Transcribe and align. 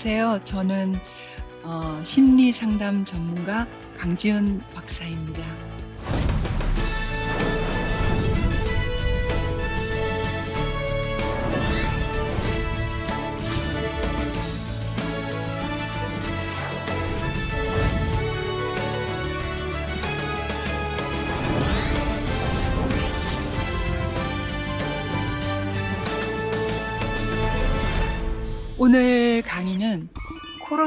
안녕하세요. 0.00 0.44
저는 0.44 0.94
어, 1.64 2.00
심리 2.04 2.52
상담 2.52 3.04
전문가 3.04 3.66
강지은 3.96 4.60
박사입니다. 4.72 5.27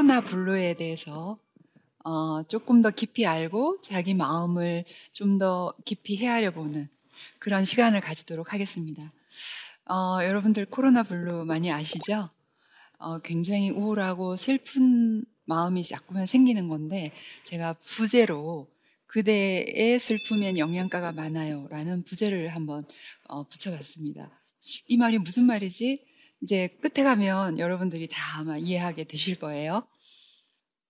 코로나 0.02 0.20
블루에 0.20 0.74
대해서 0.74 1.38
어, 2.04 2.42
조금 2.48 2.82
더 2.82 2.90
깊이 2.90 3.24
알고 3.24 3.80
자기 3.82 4.14
마음을 4.14 4.84
좀 5.12 5.38
더 5.38 5.72
깊이 5.84 6.16
헤아려 6.16 6.50
보는 6.50 6.88
그런 7.38 7.64
시간을 7.64 8.00
가지도록 8.00 8.52
하겠습니다. 8.52 9.12
어, 9.88 10.18
여러분들 10.24 10.66
코로나 10.66 11.04
블루 11.04 11.44
많이 11.44 11.70
아시죠? 11.70 12.30
어, 12.98 13.20
굉장히 13.20 13.70
우울하고 13.70 14.34
슬픈 14.34 15.24
마음이 15.44 15.84
자꾸만 15.84 16.26
생기는 16.26 16.66
건데 16.66 17.12
제가 17.44 17.74
부제로 17.74 18.66
그대의 19.06 20.00
슬픔엔 20.00 20.58
영양가가 20.58 21.12
많아요 21.12 21.68
라는 21.70 22.02
부제를 22.02 22.48
한번 22.48 22.84
어, 23.28 23.46
붙여봤습니다. 23.46 24.32
이 24.88 24.96
말이 24.96 25.18
무슨 25.18 25.44
말이지? 25.44 26.04
이제 26.42 26.76
끝에 26.82 27.04
가면 27.04 27.60
여러분들이 27.60 28.08
다 28.08 28.40
아마 28.40 28.58
이해하게 28.58 29.04
되실 29.04 29.38
거예요. 29.38 29.86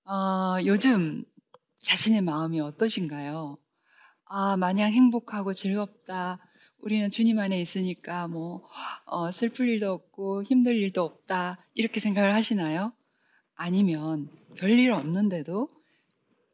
어, 0.05 0.57
요즘 0.67 1.25
자신의 1.77 2.23
마음이 2.23 2.61
어떠신가요? 2.61 3.57
아, 4.25 4.57
마냥 4.57 4.91
행복하고 4.91 5.53
즐겁다. 5.53 6.39
우리는 6.79 7.09
주님 7.09 7.39
안에 7.39 7.61
있으니까 7.61 8.27
뭐, 8.27 8.65
어, 9.07 9.31
슬플 9.31 9.69
일도 9.69 9.93
없고 9.93 10.43
힘들 10.43 10.75
일도 10.75 11.03
없다. 11.03 11.59
이렇게 11.75 12.01
생각을 12.01 12.35
하시나요? 12.35 12.93
아니면 13.55 14.29
별일 14.57 14.91
없는데도 14.91 15.69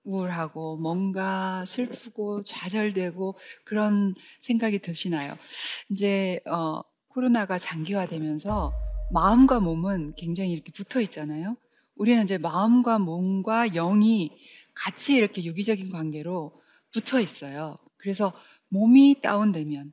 우울하고 0.04 0.76
뭔가 0.76 1.64
슬프고 1.64 2.42
좌절되고 2.42 3.36
그런 3.64 4.14
생각이 4.40 4.80
드시나요? 4.80 5.36
이제, 5.90 6.40
어, 6.46 6.82
코로나가 7.08 7.56
장기화되면서 7.58 8.72
마음과 9.12 9.60
몸은 9.60 10.12
굉장히 10.18 10.52
이렇게 10.52 10.70
붙어 10.72 11.00
있잖아요. 11.00 11.56
우리는 11.98 12.22
이제 12.22 12.38
마음과 12.38 13.00
몸과 13.00 13.66
영이 13.68 14.30
같이 14.72 15.14
이렇게 15.14 15.44
유기적인 15.44 15.90
관계로 15.90 16.62
붙어 16.92 17.20
있어요. 17.20 17.76
그래서 17.96 18.32
몸이 18.68 19.20
다운되면 19.20 19.92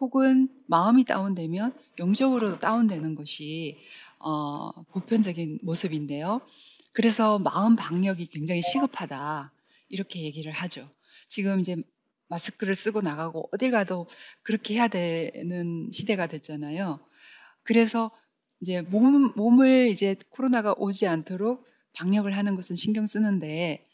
혹은 0.00 0.48
마음이 0.66 1.04
다운되면 1.04 1.74
영적으로도 1.98 2.58
다운되는 2.58 3.14
것이 3.14 3.78
어, 4.18 4.72
보편적인 4.90 5.60
모습인데요. 5.62 6.40
그래서 6.92 7.38
마음 7.38 7.76
방역이 7.76 8.26
굉장히 8.26 8.62
시급하다 8.62 9.52
이렇게 9.88 10.22
얘기를 10.22 10.50
하죠. 10.52 10.86
지금 11.28 11.60
이제 11.60 11.76
마스크를 12.28 12.74
쓰고 12.74 13.02
나가고 13.02 13.50
어딜 13.52 13.70
가도 13.70 14.08
그렇게 14.42 14.74
해야 14.74 14.88
되는 14.88 15.90
시대가 15.92 16.26
됐잖아요. 16.26 16.98
그래서 17.62 18.10
이제 18.62 18.80
몸, 18.80 19.32
몸을 19.34 19.88
이제 19.88 20.14
코로나가 20.30 20.72
오지 20.78 21.08
않도록 21.08 21.66
방역을 21.94 22.36
하는 22.36 22.54
것은 22.54 22.76
신경 22.76 23.08
쓰는데 23.08 23.84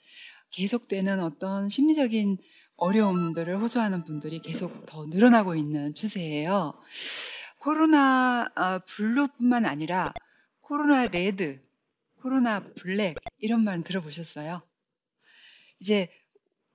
계속되는 0.51 1.21
어떤 1.21 1.71
심리적인 1.71 2.37
어려움들을 2.77 3.59
호소하는 3.59 4.05
분들이 4.05 4.41
계속 4.41 4.85
더 4.85 5.07
늘어나고 5.07 5.57
있는 5.57 5.95
추세예요. 5.95 6.75
코로나 7.59 8.51
아, 8.55 8.79
블루뿐만 8.81 9.65
아니라 9.65 10.13
코로나 10.61 11.07
레드, 11.07 11.59
코로나 12.21 12.61
블랙 12.61 13.17
이런 13.39 13.65
말 13.65 13.83
들어보셨어요? 13.83 14.61
이제 15.81 16.11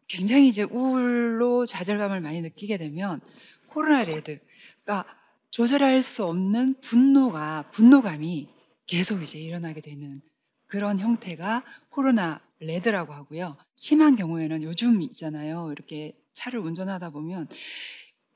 굉장히 0.08 0.48
이제 0.48 0.64
우울로 0.64 1.68
좌절감을 1.68 2.22
많이 2.22 2.42
느끼게 2.42 2.78
되면 2.78 3.22
코로나 3.68 4.04
레드, 4.04 4.40
그러니까 4.84 5.23
조절할 5.54 6.02
수 6.02 6.26
없는 6.26 6.82
분노가 6.82 7.70
분노감이 7.70 8.50
계속 8.88 9.22
이제 9.22 9.38
일어나게 9.38 9.82
되는 9.82 10.20
그런 10.66 10.98
형태가 10.98 11.64
코로나 11.90 12.42
레드라고 12.60 13.14
하고요. 13.14 13.56
심한 13.76 14.16
경우에는 14.16 14.64
요즘 14.64 15.04
있잖아요. 15.04 15.72
이렇게 15.72 16.18
차를 16.34 16.60
운전하다 16.60 17.12
보면 17.12 17.48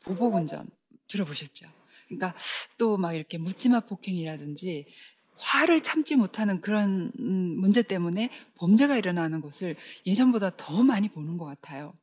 보복 0.03 0.35
운전 0.35 0.69
들어보셨죠? 1.07 1.67
그러니까 2.05 2.35
또 2.78 2.97
막 2.97 3.13
이렇게 3.13 3.39
묻지마 3.39 3.79
폭행이라든지 3.79 4.85
화를 5.38 5.81
참지 5.81 6.16
못하는 6.16 6.61
그런 6.61 7.11
음, 7.19 7.59
문제 7.59 7.81
때문에 7.81 8.29
범죄가 8.57 8.95
일어나는 8.95 9.41
것을 9.41 9.75
예전보다 10.05 10.51
더 10.55 10.84
많이 10.84 11.09
보는 11.09 11.39
것 11.39 11.45
같아요. 11.45 11.95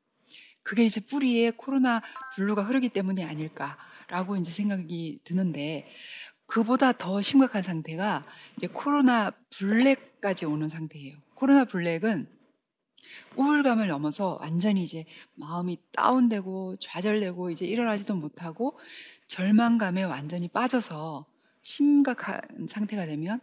그게 0.65 0.85
이제 0.85 1.01
뿌리에 1.01 1.53
코로나 1.53 2.03
블루가 2.35 2.65
흐르기 2.65 2.89
때문이 2.89 3.23
아닐까. 3.23 3.79
라고 4.09 4.37
이제 4.37 4.51
생각이 4.51 5.21
드는데 5.25 5.87
그보다 6.47 6.93
더 6.93 7.23
심각한 7.23 7.63
상태가 7.63 8.25
이제 8.57 8.67
코로나 8.67 9.31
블랙까지 9.51 10.45
오는 10.45 10.69
상태예요. 10.69 11.17
코로나 11.35 11.65
블랙은 11.65 12.29
우울감을 13.37 13.89
넘어서 13.89 14.39
완전히 14.41 14.83
이제 14.83 15.05
마음이 15.35 15.79
다운되고 15.93 16.77
좌절되고 16.77 17.51
이제 17.51 17.67
일어나지도 17.67 18.15
못하고 18.15 18.79
절망감에 19.27 20.05
완전히 20.05 20.49
빠져서 20.49 21.27
심각한 21.63 22.41
상태가 22.69 23.07
되면 23.07 23.41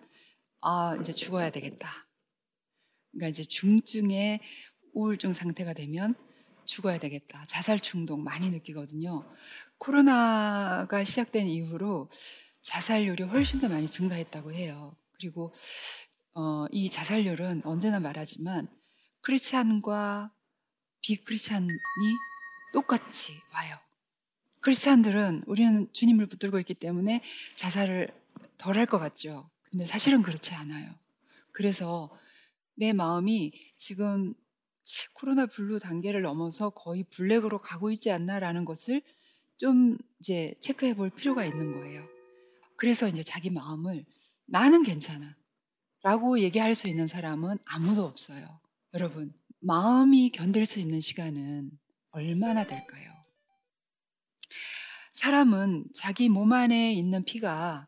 아 0.62 0.96
이제 1.00 1.12
죽어야 1.12 1.50
되겠다. 1.50 1.90
그러니까 3.12 3.28
이제 3.30 3.44
중증의 3.44 4.40
우울증 4.94 5.34
상태가 5.34 5.74
되면 5.74 6.16
죽어야 6.66 7.00
되겠다. 7.00 7.44
자살 7.48 7.80
충동 7.80 8.24
많이 8.24 8.50
느끼거든요. 8.50 9.26
코로나가 9.82 11.04
시작된 11.04 11.48
이후로 11.48 12.08
자살률이 12.62 13.24
훨씬 13.24 13.60
더 13.60 13.68
많이 13.68 13.88
증가했다고 13.88 14.54
해요. 14.54 14.96
그리고 15.14 15.52
어, 16.36 16.68
이 16.72 16.92
자살률은 16.92 17.64
언제나 17.66 18.00
말하지만 18.00 18.68
크리스찬과 19.22 20.32
비크리스찬이 21.02 21.68
똑같이 22.74 23.34
와요. 23.56 23.76
크리스찬들은 24.60 25.46
우리는 25.48 25.92
주님을 25.92 26.28
붙들고 26.28 26.60
있기 26.60 26.76
때문에 26.76 27.24
자살을 27.56 28.14
덜 28.60 28.78
할 28.78 28.86
것 28.86 29.00
같죠. 29.00 29.50
근데 29.72 29.88
사실은 29.88 30.22
그렇지 30.22 30.54
않아요. 30.54 30.94
그래서 31.52 32.16
내 32.76 32.94
마음이 32.94 33.52
지금 33.78 34.36
코로나 35.14 35.48
블루 35.48 35.80
단계를 35.80 36.22
넘어서 36.22 36.70
거의 36.70 37.04
블랙으로 37.10 37.62
가고 37.62 37.90
있지 37.90 38.12
않나라는 38.12 38.64
것을 38.64 39.02
좀 39.62 39.96
이제 40.20 40.56
체크해 40.60 40.96
볼 40.96 41.12
필요가 41.12 41.46
있는 41.46 41.72
거예요. 41.72 42.04
그래서 42.78 43.08
이제 43.08 43.22
자기 43.22 43.52
마음을 43.52 44.04
나는 44.48 44.82
괜찮아. 44.82 45.38
라고 46.02 46.40
얘기할 46.40 46.74
수 46.74 46.88
있는 46.90 47.06
사람은 47.06 47.60
아무도 47.66 48.04
없어요. 48.04 48.60
여러분, 48.96 49.32
마음이 49.60 50.32
견딜 50.32 50.66
수 50.66 50.80
있는 50.80 51.00
시간은 51.00 51.70
얼마나 52.10 52.66
될까요? 52.66 53.14
사람은 55.12 55.90
자기 55.94 56.28
몸 56.28 56.54
안에 56.54 56.94
있는 56.94 57.24
피가 57.24 57.88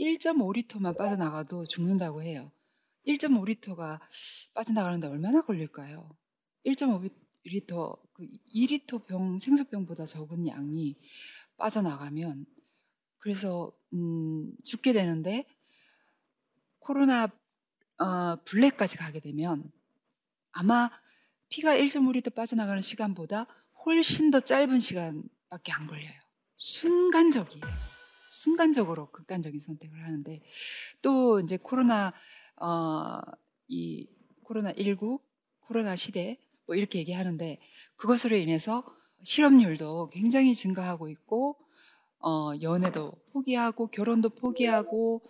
1.5리터만 0.00 0.98
빠져나가도 0.98 1.64
죽는다고 1.66 2.22
해요. 2.24 2.50
1.5리터가 3.06 4.00
빠져나가는데 4.52 5.06
얼마나 5.06 5.42
걸릴까요? 5.42 6.10
1.5 6.66 7.08
리터, 7.44 7.96
그 8.12 8.26
2리터 8.54 9.06
병, 9.06 9.38
생수병보다 9.38 10.06
적은 10.06 10.46
양이 10.46 10.96
빠져나가면 11.56 12.46
그래서 13.18 13.72
음, 13.92 14.52
죽게 14.64 14.92
되는데 14.92 15.46
코로나 16.78 17.28
어, 17.98 18.36
블랙까지 18.44 18.96
가게 18.96 19.20
되면 19.20 19.70
아마 20.52 20.90
피가 21.48 21.76
1.5리터 21.76 22.34
빠져나가는 22.34 22.80
시간보다 22.80 23.46
훨씬 23.84 24.30
더 24.30 24.40
짧은 24.40 24.80
시간밖에 24.80 25.72
안 25.72 25.86
걸려요. 25.86 26.12
순간적이에요. 26.56 27.64
순간적으로 28.28 29.10
극단적인 29.10 29.58
선택을 29.58 30.04
하는데 30.04 30.40
또 31.00 31.40
이제 31.40 31.56
코로나 31.56 32.12
어, 32.56 33.20
이 33.68 34.08
코로나 34.44 34.72
19 34.76 35.20
코로나 35.60 35.96
시대 35.96 36.38
뭐 36.68 36.76
이렇게 36.76 36.98
얘기하는데 36.98 37.58
그것으로 37.96 38.36
인해서 38.36 38.84
실업률도 39.24 40.10
굉장히 40.10 40.54
증가하고 40.54 41.08
있고 41.08 41.56
어, 42.20 42.52
연애도 42.60 43.12
포기하고 43.32 43.88
결혼도 43.88 44.28
포기하고 44.30 45.22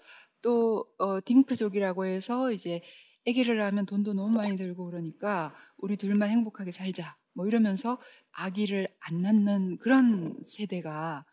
또 0.42 0.84
어, 0.98 1.20
딩크족이라고 1.24 2.06
해서 2.06 2.50
이제 2.50 2.82
아기를 3.26 3.56
낳으면 3.58 3.86
돈도 3.86 4.14
너무 4.14 4.36
많이 4.36 4.56
들고 4.56 4.86
그러니까 4.86 5.54
우리 5.76 5.96
둘만 5.96 6.30
행복하게 6.30 6.72
살자. 6.72 7.16
뭐 7.34 7.46
이러면서 7.46 8.00
아기를 8.32 8.88
안 8.98 9.22
낳는 9.22 9.78
그런 9.78 10.42
세대가 10.42 11.24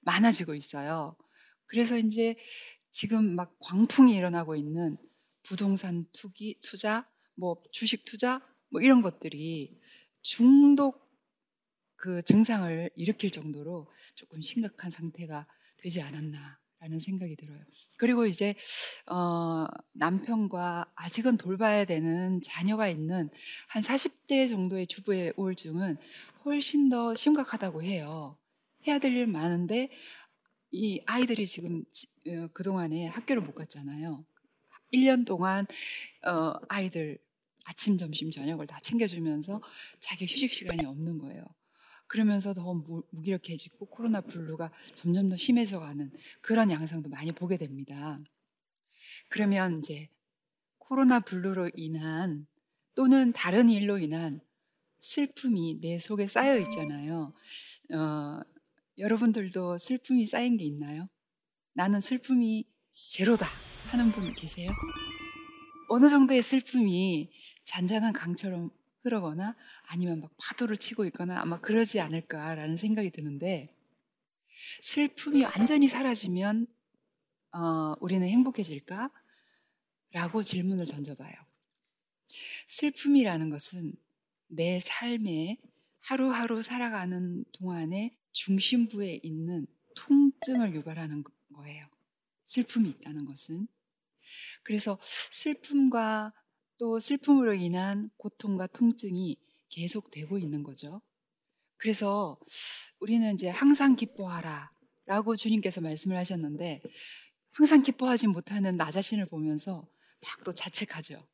많아지고 0.00 0.54
있어요. 0.54 1.16
그래서 1.66 1.96
이제 1.96 2.36
지금 2.90 3.34
막 3.34 3.56
광풍이 3.60 4.14
일어나고 4.14 4.56
있는 4.56 4.98
부동산 5.42 6.06
투기, 6.12 6.58
투자, 6.60 7.08
뭐 7.34 7.56
주식 7.72 8.04
투자, 8.04 8.42
뭐 8.74 8.80
이런 8.82 9.02
것들이 9.02 9.78
중독 10.20 11.08
그 11.94 12.22
증상을 12.22 12.90
일으킬 12.96 13.30
정도로 13.30 13.88
조금 14.16 14.42
심각한 14.42 14.90
상태가 14.90 15.46
되지 15.76 16.02
않았나라는 16.02 16.98
생각이 16.98 17.36
들어요. 17.36 17.60
그리고 17.98 18.26
이제 18.26 18.56
어, 19.06 19.66
남편과 19.92 20.90
아직은 20.96 21.36
돌봐야 21.36 21.84
되는 21.84 22.40
자녀가 22.42 22.88
있는 22.88 23.30
한 23.68 23.80
40대 23.80 24.48
정도의 24.48 24.88
주부의 24.88 25.34
우울증은 25.36 25.96
훨씬 26.44 26.88
더 26.88 27.14
심각하다고 27.14 27.84
해요. 27.84 28.36
해야 28.88 28.98
될 28.98 29.12
일 29.12 29.28
많은데 29.28 29.88
이 30.72 31.00
아이들이 31.06 31.46
지금 31.46 31.84
어, 32.26 32.48
그동안에 32.52 33.06
학교를 33.06 33.40
못 33.40 33.54
갔잖아요. 33.54 34.24
1년 34.92 35.24
동안 35.24 35.64
어, 36.26 36.54
아이들 36.68 37.20
아침, 37.64 37.96
점심, 37.96 38.30
저녁을 38.30 38.66
다 38.66 38.78
챙겨주면서 38.80 39.60
자기 39.98 40.24
휴식 40.26 40.52
시간이 40.52 40.84
없는 40.84 41.18
거예요. 41.18 41.44
그러면서 42.06 42.52
더 42.52 42.74
무기력해지고 43.10 43.86
코로나 43.86 44.20
블루가 44.20 44.70
점점 44.94 45.28
더 45.28 45.36
심해져 45.36 45.80
가는 45.80 46.12
그런 46.40 46.70
양상도 46.70 47.08
많이 47.08 47.32
보게 47.32 47.56
됩니다. 47.56 48.20
그러면 49.28 49.78
이제 49.78 50.08
코로나 50.78 51.20
블루로 51.20 51.70
인한 51.74 52.46
또는 52.94 53.32
다른 53.32 53.70
일로 53.70 53.98
인한 53.98 54.40
슬픔이 55.00 55.80
내 55.80 55.98
속에 55.98 56.26
쌓여 56.26 56.58
있잖아요. 56.58 57.32
어, 57.94 58.40
여러분들도 58.98 59.78
슬픔이 59.78 60.26
쌓인 60.26 60.56
게 60.56 60.64
있나요? 60.64 61.08
나는 61.74 62.00
슬픔이 62.00 62.64
제로다 63.08 63.46
하는 63.90 64.10
분 64.12 64.32
계세요? 64.34 64.70
어느 65.88 66.08
정도의 66.08 66.42
슬픔이 66.42 67.30
잔잔한 67.64 68.12
강처럼 68.12 68.70
흐르거나 69.02 69.56
아니면 69.86 70.20
막 70.20 70.30
파도를 70.38 70.76
치고 70.76 71.04
있거나 71.06 71.40
아마 71.40 71.60
그러지 71.60 72.00
않을까라는 72.00 72.76
생각이 72.76 73.10
드는데 73.10 73.74
슬픔이 74.80 75.44
완전히 75.44 75.88
사라지면 75.88 76.66
어, 77.52 77.94
우리는 78.00 78.26
행복해질까? 78.26 79.10
라고 80.12 80.42
질문을 80.42 80.86
던져봐요. 80.86 81.34
슬픔이라는 82.66 83.50
것은 83.50 83.94
내 84.48 84.80
삶에 84.80 85.58
하루하루 86.00 86.62
살아가는 86.62 87.44
동안에 87.52 88.16
중심부에 88.32 89.20
있는 89.22 89.66
통증을 89.96 90.74
유발하는 90.74 91.24
거예요. 91.54 91.86
슬픔이 92.42 92.90
있다는 92.90 93.24
것은. 93.24 93.66
그래서 94.62 94.98
슬픔과 95.00 96.32
또 96.78 96.98
슬픔으로 96.98 97.54
인한 97.54 98.10
고통과 98.16 98.66
통증이 98.66 99.36
계속되고 99.68 100.38
있는 100.38 100.62
거죠. 100.62 101.00
그래서 101.76 102.38
우리는 103.00 103.34
이제 103.34 103.48
항상 103.48 103.96
기뻐하라 103.96 104.70
라고 105.06 105.36
주님께서 105.36 105.80
말씀을 105.80 106.16
하셨는데 106.16 106.82
항상 107.52 107.82
기뻐하지 107.82 108.26
못하는 108.28 108.76
나 108.76 108.90
자신을 108.90 109.26
보면서 109.26 109.86
막 110.22 110.44
또 110.44 110.52
자책하죠. 110.52 111.26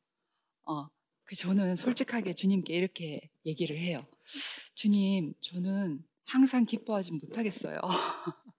어, 0.65 0.87
그 1.23 1.35
저는 1.35 1.75
솔직하게 1.75 2.33
주님께 2.33 2.73
이렇게 2.73 3.29
얘기를 3.45 3.79
해요. 3.79 4.05
주님, 4.75 5.33
저는 5.39 6.03
항상 6.25 6.65
기뻐하지 6.65 7.13
못하겠어요. 7.13 7.79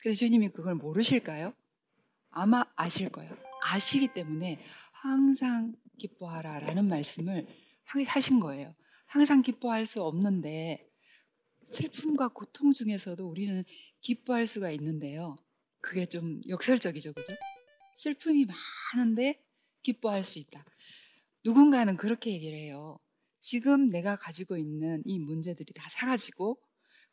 그래서 0.00 0.18
주님이 0.18 0.50
그걸 0.50 0.74
모르실까요? 0.74 1.54
아마 2.30 2.64
아실 2.76 3.08
거예요. 3.10 3.36
아시기 3.62 4.08
때문에 4.08 4.60
항상 5.02 5.74
기뻐하라 5.98 6.60
라는 6.60 6.88
말씀을 6.88 7.46
하신 7.84 8.40
거예요. 8.40 8.74
항상 9.06 9.42
기뻐할 9.42 9.86
수 9.86 10.02
없는데 10.02 10.88
슬픔과 11.64 12.28
고통 12.28 12.72
중에서도 12.72 13.28
우리는 13.28 13.64
기뻐할 14.00 14.46
수가 14.46 14.70
있는데요. 14.72 15.36
그게 15.80 16.06
좀 16.06 16.40
역설적이죠, 16.48 17.12
그죠? 17.12 17.34
슬픔이 17.94 18.46
많은데 18.94 19.42
기뻐할 19.82 20.22
수 20.22 20.38
있다. 20.38 20.64
누군가는 21.44 21.96
그렇게 21.96 22.32
얘기를 22.32 22.58
해요. 22.58 22.98
지금 23.38 23.88
내가 23.88 24.16
가지고 24.16 24.56
있는 24.56 25.02
이 25.04 25.18
문제들이 25.18 25.72
다 25.74 25.88
사라지고 25.90 26.58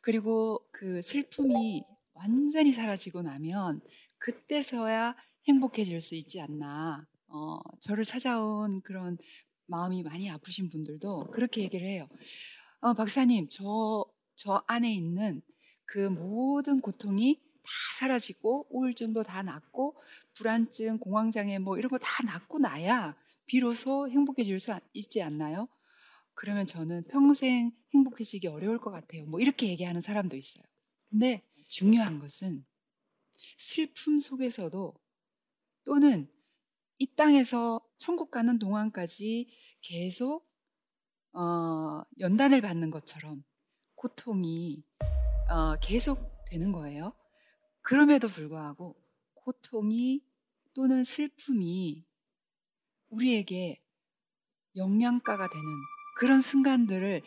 그리고 0.00 0.66
그 0.72 1.02
슬픔이 1.02 1.84
완전히 2.14 2.72
사라지고 2.72 3.22
나면 3.22 3.80
그때서야 4.18 5.16
행복해질 5.46 6.00
수 6.00 6.14
있지 6.14 6.40
않나. 6.40 7.06
어, 7.34 7.58
저를 7.80 8.04
찾아온 8.04 8.80
그런 8.82 9.18
마음이 9.66 10.02
많이 10.04 10.30
아프신 10.30 10.70
분들도 10.70 11.30
그렇게 11.32 11.62
얘기를 11.62 11.88
해요. 11.88 12.08
어, 12.80 12.94
박사님, 12.94 13.48
저, 13.50 14.04
저 14.36 14.62
안에 14.68 14.92
있는 14.94 15.42
그 15.84 15.98
모든 16.08 16.80
고통이 16.80 17.40
다 17.62 17.70
사라지고 17.98 18.66
우울증도 18.70 19.24
다 19.24 19.42
낫고 19.42 19.96
불안증, 20.34 20.98
공황장애 20.98 21.58
뭐 21.58 21.76
이런 21.78 21.88
거 21.90 21.98
다 21.98 22.22
낫고 22.24 22.58
나야 22.60 23.16
비로소 23.46 24.08
행복해질 24.08 24.60
수 24.60 24.78
있지 24.92 25.22
않나요? 25.22 25.68
그러면 26.34 26.66
저는 26.66 27.04
평생 27.08 27.72
행복해지기 27.94 28.46
어려울 28.48 28.78
것 28.78 28.90
같아요. 28.90 29.24
뭐 29.26 29.40
이렇게 29.40 29.68
얘기하는 29.68 30.00
사람도 30.00 30.36
있어요. 30.36 30.64
근데 31.10 31.42
중요한 31.68 32.18
것은 32.18 32.64
슬픔 33.58 34.18
속에서도 34.18 34.94
또는 35.84 36.28
이 37.04 37.16
땅에서 37.16 37.82
천국 37.98 38.30
가는 38.30 38.58
동안까지 38.58 39.46
계속 39.82 40.50
어, 41.34 42.02
연단을 42.18 42.62
받는 42.62 42.90
것처럼 42.90 43.44
고통이 43.94 44.82
어, 45.50 45.76
계속 45.82 46.42
되는 46.46 46.72
거예요. 46.72 47.12
그럼에도 47.82 48.26
불구하고 48.26 48.96
고통이 49.34 50.24
또는 50.72 51.04
슬픔이 51.04 52.06
우리에게 53.10 53.82
영양가가 54.74 55.50
되는 55.50 55.66
그런 56.16 56.40
순간들을 56.40 57.20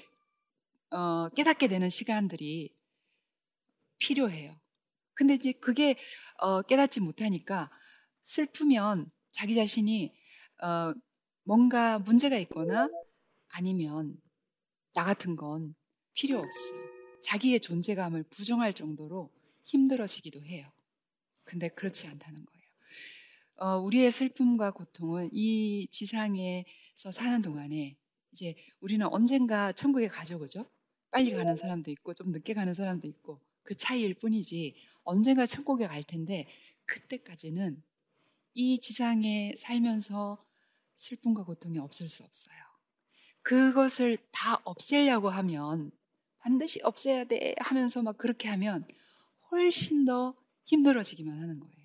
어, 0.90 1.30
깨닫게 1.30 1.68
되는 1.68 1.88
시간들이 1.88 2.76
필요해요. 4.00 4.60
근데 5.14 5.36
이제 5.36 5.52
그게 5.52 5.98
어, 6.40 6.64
깨닫지 6.64 7.00
못하니까 7.00 7.70
슬프면 8.24 9.12
자기 9.38 9.54
자신이 9.54 10.12
어, 10.64 10.96
뭔가 11.44 12.00
문제가 12.00 12.40
있거나 12.40 12.90
아니면 13.50 14.20
나 14.96 15.06
같은 15.06 15.36
건 15.36 15.76
필요 16.16 16.40
없어. 16.40 16.74
자기의 17.22 17.60
존재감을 17.60 18.24
부정할 18.24 18.74
정도로 18.74 19.32
힘들어지기도 19.64 20.44
해요. 20.44 20.68
근데 21.44 21.70
그렇지 21.70 22.08
않다는 22.08 22.46
거예요. 22.46 22.68
어, 23.58 23.78
우리의 23.78 24.12
슬픔과 24.12 24.72
고통은 24.72 25.30
이 25.32 25.88
지상에서 25.92 27.12
사는 27.12 27.40
동안에 27.44 27.96
이제 28.32 28.56
우리는 28.80 29.06
언젠가 29.06 29.72
천국에 29.72 30.08
가죠, 30.08 30.40
그죠? 30.40 30.66
빨리 31.12 31.30
가는 31.30 31.56
사람도 31.56 31.92
있고 31.92 32.16
좀 32.16 32.32
늦게 32.32 32.56
가는 32.56 32.74
사람도 32.74 33.08
있고 33.08 33.40
그 33.62 33.76
차이일 33.76 34.16
뿐이지 34.16 34.76
언젠가 35.04 35.46
천국에 35.46 35.86
갈 35.86 36.02
텐데 36.02 36.48
그때까지는 36.86 37.84
이 38.60 38.80
지상에 38.80 39.54
살면서 39.56 40.44
슬픔과 40.96 41.44
고통이 41.44 41.78
없을 41.78 42.10
수 42.10 42.24
없어요. 42.24 42.58
그것을 43.44 44.18
다 44.32 44.60
없애려고 44.64 45.30
하면 45.30 45.92
반드시 46.40 46.82
없애야 46.82 47.26
돼 47.26 47.54
하면서 47.60 48.02
막 48.02 48.18
그렇게 48.18 48.50
하면 48.50 48.88
훨씬 49.52 50.06
더 50.06 50.36
힘들어지기만 50.66 51.40
하는 51.40 51.60
거예요. 51.60 51.78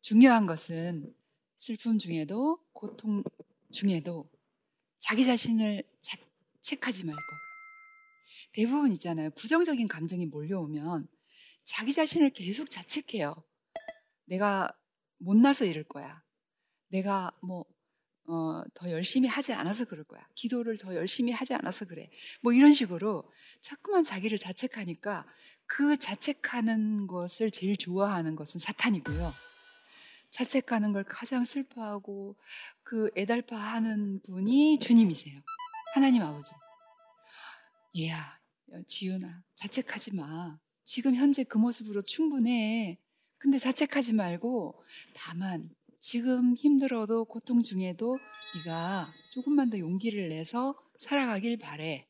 중요한 0.00 0.46
것은 0.46 1.14
슬픔 1.56 2.00
중에도 2.00 2.58
고통 2.72 3.22
중에도 3.70 4.28
자기 4.98 5.24
자신을 5.24 5.84
자책하지 6.00 7.06
말고 7.06 7.20
대부분 8.50 8.90
있잖아요. 8.90 9.30
부정적인 9.36 9.86
감정이 9.86 10.26
몰려오면 10.26 11.06
자기 11.62 11.92
자신을 11.92 12.30
계속 12.30 12.70
자책해요. 12.70 13.40
내가 14.24 14.76
못나서 15.18 15.64
이럴 15.64 15.84
거야. 15.84 16.22
내가 16.88 17.30
뭐, 17.42 17.64
어, 18.28 18.62
더 18.74 18.90
열심히 18.90 19.28
하지 19.28 19.52
않아서 19.52 19.84
그럴 19.84 20.04
거야. 20.04 20.26
기도를 20.34 20.76
더 20.78 20.94
열심히 20.94 21.32
하지 21.32 21.54
않아서 21.54 21.84
그래. 21.84 22.10
뭐 22.42 22.52
이런 22.52 22.72
식으로 22.72 23.30
자꾸만 23.60 24.02
자기를 24.02 24.38
자책하니까 24.38 25.26
그 25.66 25.96
자책하는 25.96 27.06
것을 27.06 27.50
제일 27.50 27.76
좋아하는 27.76 28.36
것은 28.36 28.58
사탄이고요. 28.60 29.32
자책하는 30.30 30.92
걸 30.92 31.04
가장 31.04 31.44
슬퍼하고 31.44 32.36
그 32.82 33.10
애달파하는 33.16 34.20
분이 34.22 34.78
주님이세요. 34.80 35.40
하나님 35.94 36.22
아버지. 36.22 36.52
얘야, 37.96 38.38
지윤아, 38.86 39.42
자책하지 39.54 40.14
마. 40.14 40.58
지금 40.82 41.14
현재 41.14 41.42
그 41.42 41.58
모습으로 41.58 42.02
충분해. 42.02 42.98
근데 43.38 43.58
자책하지 43.58 44.14
말고 44.14 44.82
다만 45.14 45.70
지금 45.98 46.54
힘들어도 46.56 47.24
고통 47.24 47.62
중에도 47.62 48.18
네가 48.56 49.12
조금만 49.30 49.70
더 49.70 49.78
용기를 49.78 50.28
내서 50.28 50.74
살아가길 50.98 51.58
바래. 51.58 52.08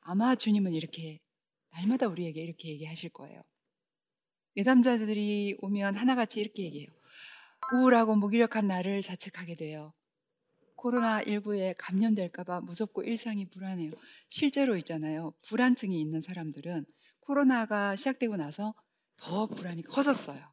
아마 0.00 0.34
주님은 0.34 0.72
이렇게 0.72 1.20
날마다 1.72 2.06
우리에게 2.06 2.42
이렇게 2.42 2.68
얘기하실 2.68 3.10
거예요. 3.10 3.42
내담자들이 4.56 5.56
오면 5.60 5.96
하나같이 5.96 6.40
이렇게 6.40 6.64
얘기해요. 6.64 6.88
우울하고 7.72 8.16
무기력한 8.16 8.66
나를 8.66 9.02
자책하게 9.02 9.56
돼요. 9.56 9.94
코로나19에 10.76 11.74
감염될까봐 11.78 12.60
무섭고 12.62 13.04
일상이 13.04 13.48
불안해요. 13.48 13.92
실제로 14.28 14.76
있잖아요. 14.78 15.32
불안증이 15.48 16.00
있는 16.00 16.20
사람들은 16.20 16.84
코로나가 17.20 17.94
시작되고 17.94 18.36
나서 18.36 18.74
더 19.16 19.46
불안이 19.46 19.82
커졌어요. 19.82 20.52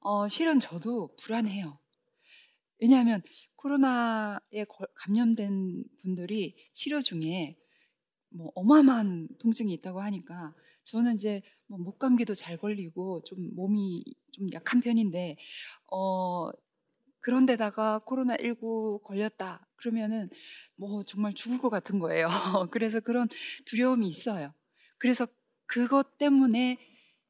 어, 0.00 0.28
실은 0.28 0.60
저도 0.60 1.14
불안해요. 1.16 1.78
왜냐하면 2.80 3.22
코로나에 3.56 4.64
감염된 4.94 5.84
분들이 6.00 6.56
치료 6.72 7.00
중에 7.00 7.56
뭐 8.30 8.50
어마어마한 8.54 9.28
통증이 9.38 9.72
있다고 9.74 10.00
하니까 10.00 10.54
저는 10.84 11.14
이제 11.14 11.42
뭐 11.66 11.78
목감기도 11.78 12.34
잘 12.34 12.56
걸리고 12.56 13.22
좀 13.24 13.54
몸이 13.54 14.04
좀 14.32 14.48
약한 14.54 14.80
편인데 14.80 15.36
어 15.92 16.50
그런데다가 17.20 18.00
코로나 18.00 18.36
19 18.40 19.00
걸렸다 19.04 19.66
그러면은 19.76 20.30
뭐 20.76 21.02
정말 21.02 21.34
죽을 21.34 21.58
것 21.58 21.68
같은 21.70 21.98
거예요. 21.98 22.28
그래서 22.72 23.00
그런 23.00 23.28
두려움이 23.66 24.06
있어요. 24.06 24.54
그래서 24.98 25.26
그것 25.66 26.16
때문에 26.18 26.78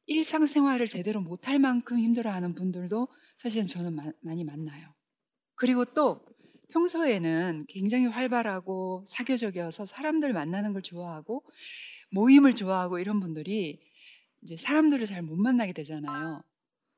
일상생활을 0.07 0.87
제대로 0.87 1.21
못할 1.21 1.59
만큼 1.59 1.99
힘들어하는 1.99 2.55
분들도 2.55 3.07
사실은 3.37 3.67
저는 3.67 3.95
마, 3.95 4.11
많이 4.21 4.43
만나요. 4.43 4.93
그리고 5.55 5.85
또 5.85 6.25
평소에는 6.73 7.65
굉장히 7.69 8.05
활발하고 8.05 9.05
사교적이어서 9.07 9.85
사람들 9.85 10.33
만나는 10.33 10.73
걸 10.73 10.81
좋아하고 10.81 11.45
모임을 12.11 12.55
좋아하고 12.55 12.99
이런 12.99 13.19
분들이 13.19 13.79
이제 14.41 14.55
사람들을 14.57 15.05
잘 15.05 15.21
못 15.21 15.35
만나게 15.37 15.73
되잖아요. 15.73 16.43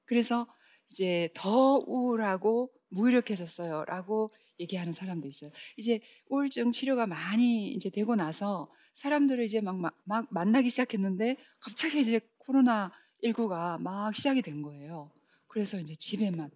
그래서 0.05 0.47
이제 0.89 1.29
더 1.35 1.77
우울하고 1.87 2.71
무기력해졌어요. 2.89 3.85
라고 3.85 4.31
얘기하는 4.59 4.93
사람도 4.93 5.27
있어요. 5.27 5.51
이제 5.77 5.99
우울증 6.29 6.71
치료가 6.71 7.07
많이 7.07 7.69
이제 7.71 7.89
되고 7.89 8.15
나서 8.15 8.71
사람들을 8.93 9.43
이제 9.45 9.61
막, 9.61 9.77
막, 9.77 9.95
막 10.05 10.27
만나기 10.31 10.69
시작했는데 10.69 11.37
갑자기 11.59 11.99
이제 12.01 12.19
코로나19가 12.47 13.81
막 13.81 14.15
시작이 14.15 14.41
된 14.41 14.61
거예요. 14.61 15.11
그래서 15.47 15.79
이제 15.79 15.93
집에만 15.95 16.49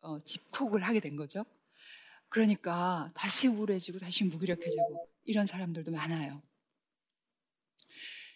어, 0.00 0.20
집콕을 0.20 0.82
하게 0.82 1.00
된 1.00 1.16
거죠. 1.16 1.44
그러니까 2.28 3.10
다시 3.14 3.48
우울해지고 3.48 3.98
다시 3.98 4.24
무기력해지고 4.24 5.08
이런 5.24 5.46
사람들도 5.46 5.90
많아요. 5.92 6.42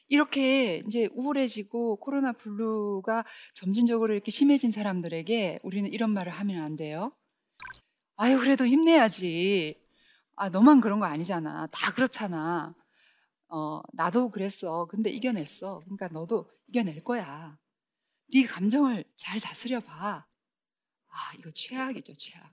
이렇게 0.09 0.83
이제 0.87 1.09
우울해지고 1.15 1.97
코로나 1.97 2.33
블루가 2.33 3.25
점진적으로 3.55 4.13
이렇게 4.13 4.31
심해진 4.31 4.71
사람들에게 4.71 5.61
우리는 5.63 5.91
이런 5.91 6.11
말을 6.11 6.33
하면 6.33 6.63
안 6.63 6.77
돼요. 6.77 7.13
아유, 8.17 8.39
그래도 8.39 8.67
힘내야지. 8.67 9.81
아, 10.37 10.49
너만 10.51 10.81
그런 10.81 11.01
거 11.01 11.07
아니잖아. 11.07 11.67
다 11.73 11.93
그렇잖아. 11.93 12.75
어, 13.55 13.83
나도 13.93 14.31
그랬어. 14.31 14.87
근데 14.87 15.11
이겨냈어. 15.11 15.81
그러니까 15.81 16.09
너도 16.09 16.49
이겨낼 16.69 17.05
거야. 17.05 17.59
네 18.33 18.45
감정을 18.45 19.05
잘 19.15 19.39
다스려 19.41 19.79
봐. 19.81 20.27
아, 21.09 21.33
이거 21.39 21.51
최악이죠, 21.51 22.15
최악. 22.15 22.51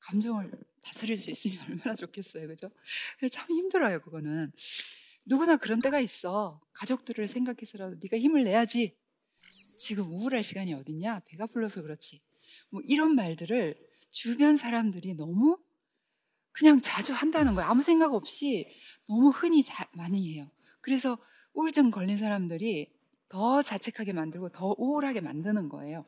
감정을 0.00 0.50
다스릴 0.82 1.16
수 1.16 1.30
있으면 1.30 1.58
얼마나 1.70 1.94
좋겠어요. 1.94 2.48
그죠? 2.48 2.68
참 3.30 3.48
힘들어요, 3.48 4.00
그거는. 4.00 4.50
누구나 5.24 5.56
그런 5.56 5.80
때가 5.80 6.00
있어. 6.00 6.60
가족들을 6.72 7.28
생각해서라도 7.28 7.96
네가 8.02 8.18
힘을 8.18 8.42
내야지. 8.42 8.96
지금 9.78 10.10
우울할 10.10 10.42
시간이 10.42 10.74
어딨냐? 10.74 11.20
배가 11.26 11.46
불러서 11.46 11.80
그렇지. 11.82 12.20
뭐 12.70 12.82
이런 12.84 13.14
말들을 13.14 13.76
주변 14.10 14.56
사람들이 14.56 15.14
너무 15.14 15.58
그냥 16.54 16.80
자주 16.80 17.12
한다는 17.12 17.54
거예요. 17.54 17.68
아무 17.68 17.82
생각 17.82 18.14
없이 18.14 18.68
너무 19.08 19.30
흔히 19.30 19.62
자, 19.62 19.86
많이 19.92 20.32
해요. 20.32 20.48
그래서 20.80 21.18
우울증 21.52 21.90
걸린 21.90 22.16
사람들이 22.16 22.92
더 23.28 23.60
자책하게 23.60 24.12
만들고 24.12 24.50
더 24.50 24.74
우울하게 24.78 25.20
만드는 25.20 25.68
거예요. 25.68 26.04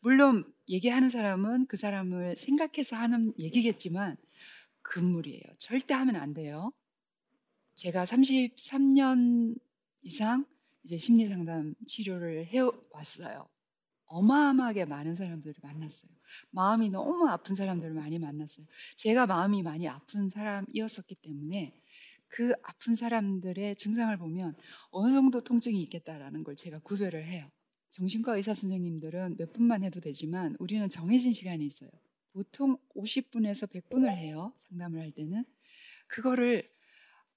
물론 0.00 0.44
얘기하는 0.68 1.08
사람은 1.08 1.66
그 1.66 1.76
사람을 1.78 2.36
생각해서 2.36 2.96
하는 2.96 3.32
얘기겠지만 3.38 4.16
금물이에요. 4.82 5.42
절대 5.56 5.94
하면 5.94 6.16
안 6.16 6.34
돼요. 6.34 6.72
제가 7.74 8.04
33년 8.04 9.58
이상 10.02 10.44
이제 10.84 10.98
심리 10.98 11.28
상담 11.28 11.74
치료를 11.86 12.46
해 12.46 12.58
왔어요. 12.90 13.48
어마어마하게 14.08 14.86
많은 14.86 15.14
사람들을 15.14 15.54
만났어요. 15.62 16.10
마음이 16.50 16.90
너무 16.90 17.28
아픈 17.28 17.54
사람들을 17.54 17.94
많이 17.94 18.18
만났어요. 18.18 18.66
제가 18.96 19.26
마음이 19.26 19.62
많이 19.62 19.88
아픈 19.88 20.28
사람이었었기 20.28 21.14
때문에 21.16 21.74
그 22.28 22.52
아픈 22.62 22.94
사람들의 22.94 23.76
증상을 23.76 24.16
보면 24.18 24.54
어느 24.90 25.12
정도 25.12 25.42
통증이 25.42 25.80
있겠다라는 25.82 26.44
걸 26.44 26.56
제가 26.56 26.80
구별을 26.80 27.26
해요. 27.26 27.50
정신과 27.90 28.36
의사 28.36 28.54
선생님들은 28.54 29.36
몇 29.38 29.52
분만 29.52 29.82
해도 29.82 30.00
되지만 30.00 30.56
우리는 30.58 30.88
정해진 30.88 31.32
시간이 31.32 31.64
있어요. 31.64 31.90
보통 32.32 32.78
50분에서 32.94 33.70
100분을 33.70 34.14
해요. 34.16 34.52
상담을 34.56 35.00
할 35.00 35.10
때는. 35.10 35.44
그거를 36.06 36.70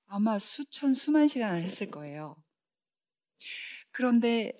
아마 0.05 0.37
수천, 0.37 0.93
수만 0.93 1.27
시간을 1.27 1.63
했을 1.63 1.89
거예요. 1.89 2.35
그런데 3.91 4.51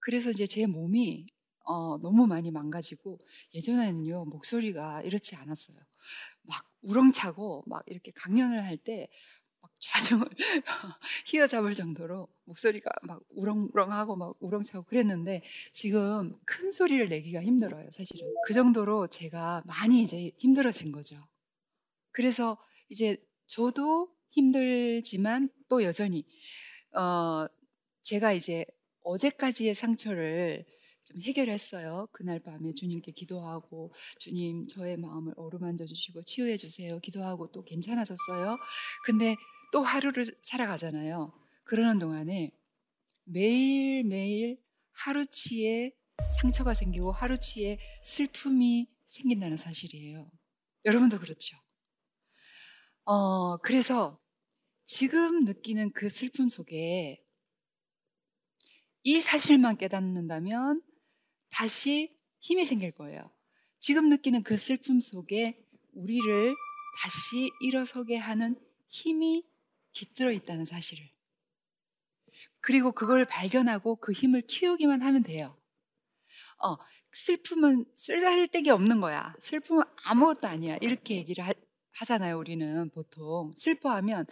그래서 0.00 0.30
이제 0.30 0.46
제 0.46 0.66
몸이 0.66 1.26
어, 1.64 1.98
너무 2.00 2.26
많이 2.26 2.50
망가지고 2.50 3.18
예전에는요 3.54 4.26
목소리가 4.26 5.02
이렇지 5.02 5.36
않았어요. 5.36 5.76
막 6.42 6.64
우렁차고 6.82 7.64
막 7.66 7.82
이렇게 7.86 8.12
강연을 8.12 8.64
할 8.64 8.76
때 8.78 9.08
막 9.62 9.72
좌정을 9.80 10.26
휘어잡을 11.26 11.74
정도로 11.74 12.28
목소리가 12.44 12.90
막 13.04 13.22
우렁우렁하고 13.30 14.14
막 14.16 14.36
우렁차고 14.40 14.84
그랬는데 14.84 15.42
지금 15.72 16.38
큰 16.44 16.70
소리를 16.70 17.08
내기가 17.08 17.42
힘들어요 17.42 17.90
사실은 17.90 18.28
그 18.46 18.52
정도로 18.52 19.06
제가 19.06 19.62
많이 19.66 20.02
이제 20.02 20.32
힘들어진 20.36 20.92
거죠. 20.92 21.16
그래서 22.12 22.58
이제 22.88 23.16
저도 23.46 24.14
힘들지만 24.30 25.50
또 25.68 25.82
여전히 25.84 26.24
어 26.94 27.46
제가 28.02 28.32
이제 28.32 28.64
어제까지의 29.02 29.74
상처를 29.74 30.66
좀 31.04 31.20
해결했어요. 31.20 32.08
그날 32.12 32.40
밤에 32.40 32.72
주님께 32.72 33.12
기도하고 33.12 33.92
주님 34.18 34.66
저의 34.66 34.96
마음을 34.96 35.34
어루만져 35.36 35.84
주시고 35.84 36.22
치유해 36.22 36.56
주세요. 36.56 36.98
기도하고 36.98 37.52
또 37.52 37.62
괜찮아졌어요. 37.62 38.56
근데 39.04 39.36
또 39.72 39.82
하루를 39.82 40.24
살아가잖아요. 40.42 41.32
그러는 41.64 41.98
동안에 41.98 42.52
매일매일 43.24 44.58
하루치에 44.92 45.92
상처가 46.40 46.74
생기고 46.74 47.12
하루치에 47.12 47.78
슬픔이 48.02 48.88
생긴다는 49.06 49.56
사실이에요. 49.56 50.30
여러분도 50.84 51.18
그렇죠. 51.18 51.56
어, 53.04 53.58
그래서 53.58 54.18
지금 54.84 55.44
느끼는 55.44 55.92
그 55.92 56.08
슬픔 56.08 56.48
속에 56.48 57.22
이 59.02 59.20
사실만 59.20 59.76
깨닫는다면 59.76 60.82
다시 61.54 62.12
힘이 62.40 62.64
생길 62.64 62.90
거예요. 62.90 63.30
지금 63.78 64.08
느끼는 64.08 64.42
그 64.42 64.56
슬픔 64.56 64.98
속에 64.98 65.64
우리를 65.92 66.52
다시 66.96 67.48
일어서게 67.60 68.16
하는 68.16 68.60
힘이 68.88 69.46
깃들어 69.92 70.32
있다는 70.32 70.64
사실을. 70.64 71.08
그리고 72.60 72.90
그걸 72.90 73.24
발견하고 73.24 73.96
그 73.96 74.12
힘을 74.12 74.42
키우기만 74.42 75.00
하면 75.02 75.22
돼요. 75.22 75.56
어, 76.60 76.76
슬픔은 77.12 77.84
쓸데기 77.94 78.70
없는 78.70 79.00
거야. 79.00 79.36
슬픔은 79.38 79.84
아무것도 80.06 80.48
아니야. 80.48 80.76
이렇게 80.80 81.14
얘기를 81.14 81.46
하, 81.46 81.52
하잖아요, 81.92 82.36
우리는 82.36 82.90
보통. 82.90 83.54
슬퍼하면 83.56 84.26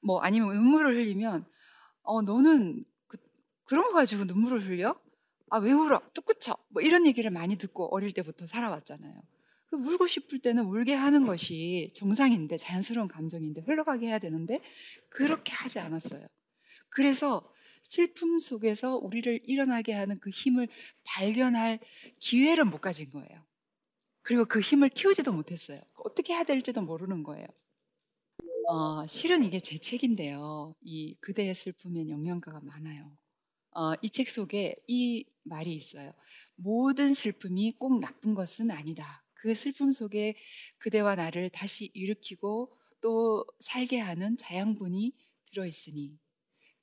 뭐 0.00 0.20
아니면 0.20 0.54
눈물을 0.54 0.96
흘리면 0.96 1.46
어 2.02 2.22
너는 2.22 2.84
그, 3.08 3.18
그런 3.64 3.84
거 3.84 3.92
가지고 3.94 4.24
눈물을 4.24 4.64
흘려? 4.64 4.98
아, 5.56 5.58
왜 5.58 5.72
울어? 5.72 6.02
뚝 6.12 6.26
그쳐. 6.26 6.54
뭐 6.68 6.82
이런 6.82 7.06
얘기를 7.06 7.30
많이 7.30 7.56
듣고 7.56 7.86
어릴 7.94 8.12
때부터 8.12 8.46
살아왔잖아요. 8.46 9.22
그 9.64 9.76
울고 9.76 10.06
싶을 10.06 10.38
때는 10.40 10.64
울게 10.64 10.92
하는 10.92 11.26
것이 11.26 11.88
정상인데 11.94 12.58
자연스러운 12.58 13.08
감정인데 13.08 13.62
흘러가게 13.62 14.08
해야 14.08 14.18
되는데 14.18 14.60
그렇게 15.08 15.54
하지 15.54 15.78
않았어요. 15.78 16.26
그래서 16.90 17.50
슬픔 17.82 18.38
속에서 18.38 18.96
우리를 18.96 19.40
일어나게 19.44 19.94
하는 19.94 20.18
그 20.20 20.28
힘을 20.28 20.68
발견할 21.04 21.80
기회를 22.20 22.66
못 22.66 22.82
가진 22.82 23.08
거예요. 23.10 23.46
그리고 24.20 24.44
그 24.44 24.60
힘을 24.60 24.90
키우지도 24.90 25.32
못했어요. 25.32 25.80
어떻게 26.04 26.34
해야 26.34 26.44
될지도 26.44 26.82
모르는 26.82 27.22
거예요. 27.22 27.46
어, 28.68 29.06
실은 29.06 29.42
이게 29.42 29.58
제 29.58 29.78
책인데요. 29.78 30.74
이 30.82 31.16
그대의 31.20 31.54
슬픔엔 31.54 32.10
영양가가 32.10 32.60
많아요. 32.62 33.16
어, 33.76 33.94
이 34.02 34.08
책 34.10 34.28
속에 34.30 34.76
이 34.88 35.24
말이 35.44 35.74
있어요. 35.74 36.12
모든 36.56 37.14
슬픔이 37.14 37.72
꼭 37.78 38.00
나쁜 38.00 38.34
것은 38.34 38.70
아니다. 38.70 39.24
그 39.34 39.54
슬픔 39.54 39.92
속에 39.92 40.34
그대와 40.78 41.14
나를 41.16 41.50
다시 41.50 41.90
일으키고 41.94 42.72
또 43.02 43.44
살게 43.60 43.98
하는 44.00 44.36
자양분이 44.38 45.12
들어있으니 45.44 46.18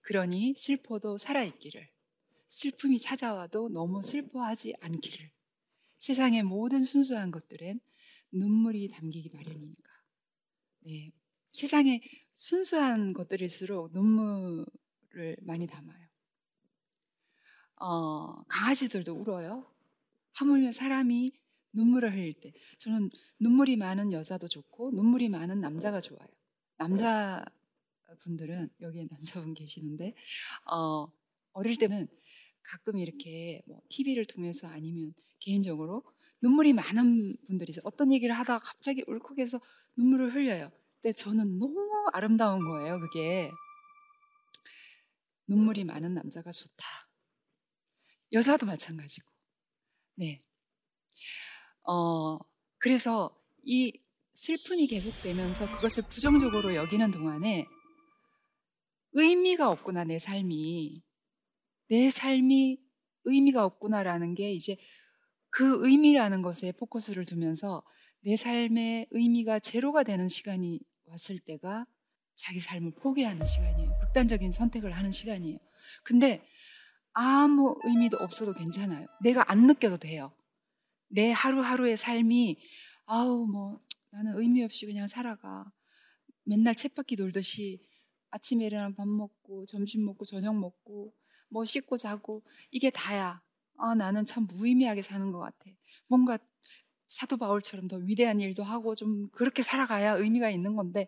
그러니 0.01 0.55
슬퍼도 0.57 1.17
살아있기를 1.17 1.89
슬픔이 2.47 2.99
찾아와도 2.99 3.69
너무 3.69 4.03
슬퍼하지 4.03 4.75
않기를 4.81 5.31
세상의 5.99 6.43
모든 6.43 6.81
순수한 6.81 7.31
것들엔 7.31 7.79
눈물이 8.31 8.89
담기기 8.89 9.29
마련이니까 9.33 9.89
네, 10.85 11.11
세상에 11.53 12.01
순수한 12.33 13.13
것들일수록 13.13 13.93
눈물을 13.93 15.37
많이 15.41 15.67
담아요. 15.67 16.02
어, 17.85 18.41
강아지들도 18.47 19.13
울어요. 19.13 19.65
하물며 20.35 20.71
사람이 20.71 21.33
눈물을 21.73 22.13
흘릴 22.13 22.31
때 22.31 22.53
저는 22.77 23.09
눈물이 23.41 23.75
많은 23.75 24.13
여자도 24.13 24.47
좋고 24.47 24.91
눈물이 24.91 25.27
많은 25.27 25.59
남자가 25.59 25.99
좋아요. 25.99 26.25
남자 26.77 27.43
분들은 28.21 28.69
여기에 28.79 29.07
남자분 29.11 29.53
계시는데 29.53 30.15
어, 30.71 31.11
어릴 31.51 31.77
때는 31.77 32.07
가끔 32.63 32.99
이렇게 32.99 33.61
뭐 33.67 33.81
TV를 33.89 34.25
통해서 34.25 34.67
아니면 34.69 35.13
개인적으로 35.39 36.03
눈물이 36.41 36.71
많은 36.71 37.35
분들이 37.47 37.71
있어요. 37.71 37.81
어떤 37.83 38.13
얘기를 38.13 38.33
하다가 38.33 38.59
갑자기 38.59 39.03
울컥해서 39.07 39.59
눈물을 39.97 40.33
흘려요. 40.33 40.71
근데 41.01 41.11
저는 41.11 41.59
너무 41.59 41.75
아름다운 42.13 42.61
거예요. 42.61 43.01
그게 43.01 43.51
눈물이 45.47 45.83
많은 45.83 46.13
남자가 46.13 46.49
좋다. 46.51 47.02
여자도 48.33 48.65
마찬가지고. 48.65 49.27
네. 50.15 50.43
어, 51.83 52.39
그래서 52.77 53.35
이 53.63 53.93
슬픔이 54.33 54.87
계속되면서 54.87 55.69
그것을 55.71 56.03
부정적으로 56.09 56.75
여기는 56.75 57.11
동안에 57.11 57.65
의미가 59.13 59.69
없구나, 59.69 60.03
내 60.03 60.19
삶이. 60.19 61.03
내 61.89 62.09
삶이 62.09 62.79
의미가 63.25 63.63
없구나라는 63.65 64.33
게 64.33 64.51
이제 64.51 64.77
그 65.49 65.85
의미라는 65.87 66.41
것에 66.41 66.71
포커스를 66.71 67.25
두면서 67.25 67.83
내 68.21 68.35
삶의 68.35 69.07
의미가 69.11 69.59
제로가 69.59 70.03
되는 70.03 70.27
시간이 70.27 70.79
왔을 71.05 71.37
때가 71.37 71.85
자기 72.33 72.59
삶을 72.59 72.93
포기하는 72.95 73.45
시간이에요. 73.45 73.99
극단적인 73.99 74.51
선택을 74.51 74.93
하는 74.93 75.11
시간이에요. 75.11 75.59
근데 76.03 76.43
아무 77.13 77.77
의미도 77.83 78.17
없어도 78.17 78.53
괜찮아요. 78.53 79.07
내가 79.21 79.49
안 79.51 79.67
느껴도 79.67 79.97
돼요. 79.97 80.35
내 81.07 81.31
하루하루의 81.31 81.97
삶이 81.97 82.57
아우 83.05 83.45
뭐 83.45 83.79
나는 84.11 84.33
의미 84.37 84.63
없이 84.63 84.85
그냥 84.85 85.07
살아가. 85.07 85.71
맨날 86.43 86.75
쳇바퀴 86.75 87.15
돌듯이 87.15 87.81
아침에 88.31 88.65
일어나면 88.65 88.95
밥 88.95 89.07
먹고 89.07 89.65
점심 89.65 90.05
먹고 90.05 90.25
저녁 90.25 90.57
먹고 90.57 91.13
뭐 91.49 91.65
씻고 91.65 91.97
자고 91.97 92.43
이게 92.71 92.89
다야. 92.89 93.41
아 93.77 93.95
나는 93.95 94.25
참 94.25 94.47
무의미하게 94.47 95.01
사는 95.01 95.31
것 95.31 95.39
같아. 95.39 95.71
뭔가 96.07 96.37
사도 97.07 97.37
바울처럼 97.37 97.87
더 97.87 97.97
위대한 97.97 98.39
일도 98.39 98.63
하고 98.63 98.95
좀 98.95 99.29
그렇게 99.29 99.61
살아가야 99.61 100.13
의미가 100.13 100.49
있는 100.49 100.75
건데 100.75 101.07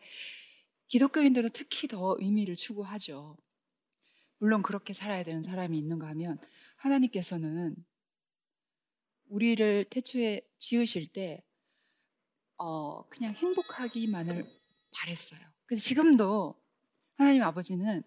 기독교인들은 0.88 1.50
특히 1.54 1.88
더 1.88 2.16
의미를 2.20 2.56
추구하죠. 2.56 3.38
물론 4.38 4.62
그렇게 4.62 4.94
살아야 4.94 5.24
되는 5.24 5.42
사람이 5.44 5.78
있는가 5.78 6.08
하면 6.10 6.40
하나님께서는 6.78 7.76
우리를 9.28 9.86
태초에 9.90 10.42
지으실 10.58 11.08
때 11.08 11.44
어, 12.58 13.08
그냥 13.10 13.34
행복하기만을 13.34 14.46
바랬어요. 14.92 15.40
근데 15.66 15.80
지금도 15.82 16.62
하나님 17.16 17.44
아버지는 17.44 18.04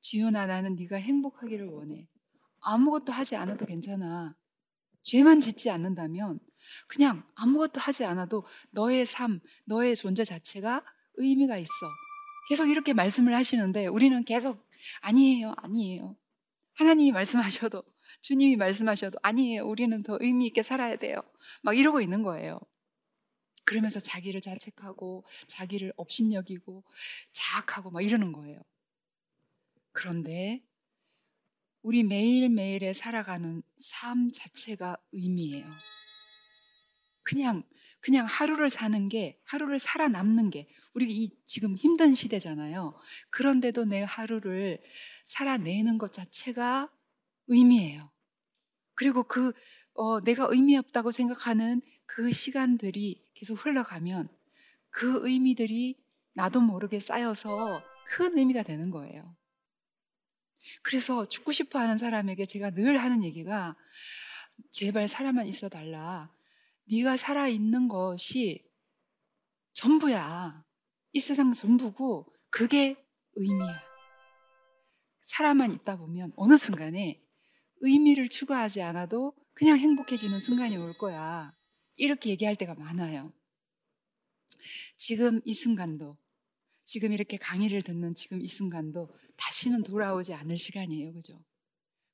지훈아 0.00 0.46
나는 0.46 0.76
네가 0.76 0.96
행복하기를 0.96 1.66
원해. 1.68 2.08
아무것도 2.60 3.12
하지 3.12 3.36
않아도 3.36 3.66
괜찮아. 3.66 4.36
죄만 5.02 5.40
짓지 5.40 5.70
않는다면 5.70 6.38
그냥 6.86 7.26
아무것도 7.34 7.80
하지 7.80 8.04
않아도 8.04 8.44
너의 8.70 9.04
삶, 9.04 9.40
너의 9.64 9.96
존재 9.96 10.24
자체가 10.24 10.84
의미가 11.14 11.58
있어. 11.58 11.70
계속 12.48 12.68
이렇게 12.68 12.92
말씀을 12.92 13.34
하시는데 13.34 13.86
우리는 13.86 14.24
계속 14.24 14.68
아니에요, 15.00 15.54
아니에요. 15.56 16.16
하나님이 16.74 17.12
말씀하셔도 17.12 17.84
주님이 18.20 18.56
말씀하셔도 18.56 19.18
아니에요. 19.22 19.66
우리는 19.66 20.02
더 20.02 20.18
의미 20.20 20.46
있게 20.46 20.62
살아야 20.62 20.96
돼요. 20.96 21.22
막 21.62 21.76
이러고 21.76 22.00
있는 22.00 22.22
거예요. 22.22 22.60
그러면서 23.64 24.00
자기를 24.00 24.40
자책하고 24.40 25.24
자기를 25.46 25.92
업신여기고 25.96 26.84
자학하고 27.32 27.90
막 27.90 28.02
이러는 28.02 28.32
거예요. 28.32 28.60
그런데 29.92 30.62
우리 31.82 32.02
매일매일에 32.02 32.92
살아가는 32.92 33.62
삶 33.76 34.30
자체가 34.32 34.96
의미예요. 35.12 35.66
그냥 37.22 37.62
그냥 38.02 38.26
하루를 38.26 38.68
사는 38.68 39.08
게 39.08 39.40
하루를 39.44 39.78
살아남는 39.78 40.50
게 40.50 40.68
우리 40.92 41.10
이 41.10 41.30
지금 41.46 41.76
힘든 41.76 42.14
시대잖아요. 42.14 42.94
그런데도 43.30 43.84
내 43.84 44.02
하루를 44.02 44.82
살아내는 45.24 45.98
것 45.98 46.12
자체가 46.12 46.90
의미예요. 47.46 48.10
그리고 48.94 49.22
그 49.22 49.52
어, 49.94 50.20
내가 50.20 50.48
의미 50.50 50.76
없다고 50.76 51.12
생각하는 51.12 51.80
그 52.04 52.32
시간들이 52.32 53.24
계속 53.34 53.64
흘러가면 53.64 54.28
그 54.90 55.20
의미들이 55.26 56.02
나도 56.34 56.60
모르게 56.60 56.98
쌓여서 56.98 57.82
큰 58.06 58.36
의미가 58.36 58.64
되는 58.64 58.90
거예요. 58.90 59.36
그래서 60.82 61.24
죽고 61.24 61.52
싶어 61.52 61.78
하는 61.78 61.98
사람에게 61.98 62.46
제가 62.46 62.70
늘 62.70 62.98
하는 62.98 63.22
얘기가 63.22 63.76
제발 64.72 65.06
살아만 65.06 65.46
있어 65.46 65.68
달라. 65.68 66.34
네가 66.92 67.16
살아 67.16 67.48
있는 67.48 67.88
것이 67.88 68.70
전부야. 69.72 70.62
이 71.12 71.20
세상 71.20 71.52
전부고 71.52 72.30
그게 72.50 73.02
의미야. 73.34 73.80
살아만 75.20 75.72
있다 75.72 75.96
보면 75.96 76.34
어느 76.36 76.58
순간에 76.58 77.22
의미를 77.80 78.28
추구하지 78.28 78.82
않아도 78.82 79.34
그냥 79.54 79.78
행복해지는 79.78 80.38
순간이 80.38 80.76
올 80.76 80.92
거야. 80.92 81.54
이렇게 81.96 82.28
얘기할 82.28 82.56
때가 82.56 82.74
많아요. 82.74 83.32
지금 84.98 85.40
이 85.44 85.54
순간도, 85.54 86.18
지금 86.84 87.12
이렇게 87.12 87.38
강의를 87.38 87.80
듣는 87.82 88.14
지금 88.14 88.42
이 88.42 88.46
순간도 88.46 89.08
다시는 89.36 89.82
돌아오지 89.82 90.34
않을 90.34 90.58
시간이에요. 90.58 91.14
그죠? 91.14 91.42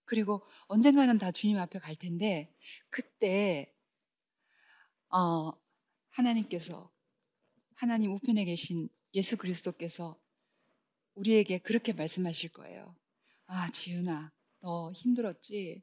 그리고 0.04 0.44
언젠가는 0.68 1.18
다 1.18 1.32
주님 1.32 1.58
앞에 1.58 1.80
갈 1.80 1.96
텐데, 1.96 2.56
그때, 2.90 3.74
어, 5.10 5.52
하나님께서, 6.10 6.90
하나님 7.74 8.12
우편에 8.12 8.44
계신 8.44 8.88
예수 9.14 9.36
그리스도께서 9.36 10.18
우리에게 11.14 11.58
그렇게 11.58 11.92
말씀하실 11.92 12.50
거예요. 12.52 12.94
아, 13.46 13.70
지윤아, 13.70 14.32
너 14.60 14.92
힘들었지? 14.92 15.82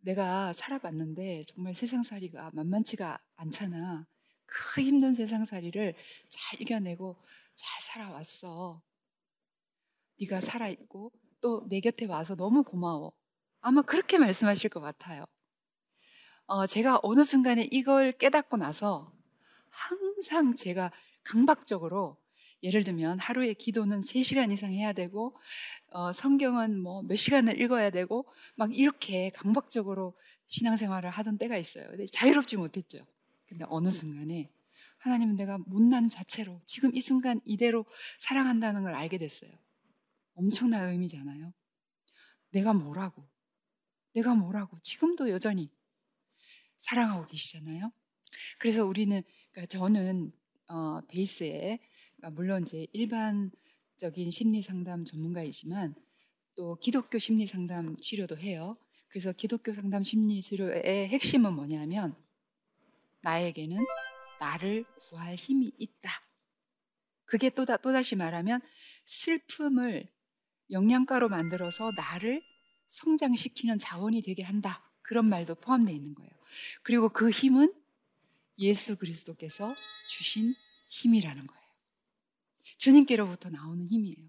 내가 0.00 0.52
살아봤는데 0.52 1.42
정말 1.42 1.74
세상살이가 1.74 2.50
만만치가 2.54 3.18
않잖아. 3.36 4.06
그 4.46 4.82
힘든 4.82 5.14
세상살이를 5.14 5.94
잘 6.28 6.60
이겨내고 6.60 7.20
잘 7.54 7.80
살아왔어. 7.82 8.82
네가 10.20 10.40
살아있고 10.40 11.12
또 11.40 11.66
내 11.68 11.80
곁에 11.80 12.06
와서 12.06 12.34
너무 12.36 12.62
고마워. 12.62 13.12
아마 13.60 13.82
그렇게 13.82 14.18
말씀하실 14.18 14.70
것 14.70 14.80
같아요. 14.80 15.24
어, 16.46 16.66
제가 16.66 17.00
어느 17.02 17.24
순간에 17.24 17.68
이걸 17.70 18.12
깨닫고 18.12 18.56
나서 18.56 19.12
항상 19.70 20.54
제가 20.54 20.90
강박적으로 21.24 22.16
예를 22.62 22.84
들면 22.84 23.18
하루에 23.18 23.54
기도는 23.54 24.00
3시간 24.00 24.52
이상 24.52 24.72
해야 24.72 24.92
되고 24.92 25.36
어, 25.90 26.12
성경은 26.12 26.80
뭐 26.80 27.02
몇 27.02 27.16
시간을 27.16 27.60
읽어야 27.60 27.90
되고 27.90 28.26
막 28.56 28.74
이렇게 28.76 29.30
강박적으로 29.30 30.16
신앙생활을 30.48 31.10
하던 31.10 31.38
때가 31.38 31.56
있어요. 31.56 31.88
근데 31.88 32.04
자유롭지 32.06 32.56
못했죠. 32.56 33.04
근데 33.46 33.64
어느 33.68 33.90
순간에 33.90 34.50
하나님은 34.98 35.36
내가 35.36 35.58
못난 35.58 36.08
자체로 36.08 36.60
지금 36.66 36.94
이 36.94 37.00
순간 37.00 37.40
이대로 37.44 37.84
사랑한다는 38.18 38.82
걸 38.82 38.94
알게 38.94 39.18
됐어요. 39.18 39.50
엄청난 40.34 40.88
의미잖아요. 40.90 41.52
내가 42.50 42.72
뭐라고? 42.72 43.26
내가 44.14 44.34
뭐라고? 44.34 44.78
지금도 44.78 45.30
여전히 45.30 45.70
사랑하고 46.82 47.26
계시잖아요. 47.26 47.92
그래서 48.58 48.84
우리는 48.84 49.22
그러니까 49.52 49.66
저는 49.66 50.32
어, 50.68 51.00
베이스에 51.08 51.78
그러니까 52.16 52.30
물론 52.30 52.62
이제 52.62 52.86
일반적인 52.92 54.30
심리 54.30 54.62
상담 54.62 55.04
전문가이지만 55.04 55.94
또 56.56 56.76
기독교 56.76 57.18
심리 57.18 57.46
상담 57.46 57.96
치료도 57.98 58.36
해요. 58.38 58.76
그래서 59.08 59.32
기독교 59.32 59.72
상담 59.72 60.02
심리 60.02 60.40
치료의 60.40 61.08
핵심은 61.08 61.54
뭐냐면 61.54 62.16
나에게는 63.22 63.84
나를 64.40 64.84
구할 64.98 65.36
힘이 65.36 65.72
있다. 65.78 66.10
그게 67.24 67.48
또다, 67.50 67.76
또다시 67.76 68.16
말하면 68.16 68.60
슬픔을 69.04 70.08
영양가로 70.70 71.28
만들어서 71.28 71.92
나를 71.92 72.42
성장시키는 72.86 73.78
자원이 73.78 74.22
되게 74.22 74.42
한다. 74.42 74.91
그런 75.02 75.26
말도 75.26 75.56
포함되어 75.56 75.94
있는 75.94 76.14
거예요. 76.14 76.30
그리고 76.82 77.08
그 77.08 77.30
힘은 77.30 77.72
예수 78.58 78.96
그리스도께서 78.96 79.72
주신 80.08 80.54
힘이라는 80.88 81.46
거예요. 81.46 81.62
주님께로부터 82.78 83.50
나오는 83.50 83.86
힘이에요. 83.86 84.28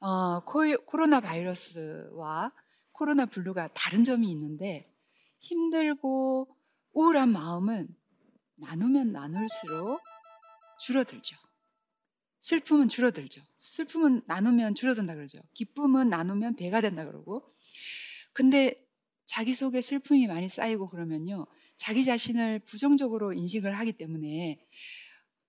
어, 0.00 0.40
코로나 0.40 1.20
바이러스와 1.20 2.52
코로나 2.92 3.26
블루가 3.26 3.68
다른 3.68 4.04
점이 4.04 4.30
있는데 4.30 4.94
힘들고 5.38 6.56
우울한 6.92 7.30
마음은 7.30 7.88
나누면 8.62 9.12
나눌수록 9.12 10.00
줄어들죠. 10.80 11.36
슬픔은 12.38 12.88
줄어들죠. 12.88 13.42
슬픔은 13.58 14.22
나누면 14.26 14.74
줄어든다 14.74 15.14
그러죠. 15.14 15.40
기쁨은 15.54 16.08
나누면 16.08 16.56
배가 16.56 16.80
된다 16.80 17.04
그러고. 17.04 17.54
근데 18.32 18.86
자기 19.24 19.54
속에 19.54 19.80
슬픔이 19.80 20.26
많이 20.26 20.48
쌓이고 20.48 20.88
그러면요. 20.88 21.46
자기 21.76 22.04
자신을 22.04 22.60
부정적으로 22.60 23.32
인식을 23.32 23.78
하기 23.78 23.92
때문에 23.92 24.66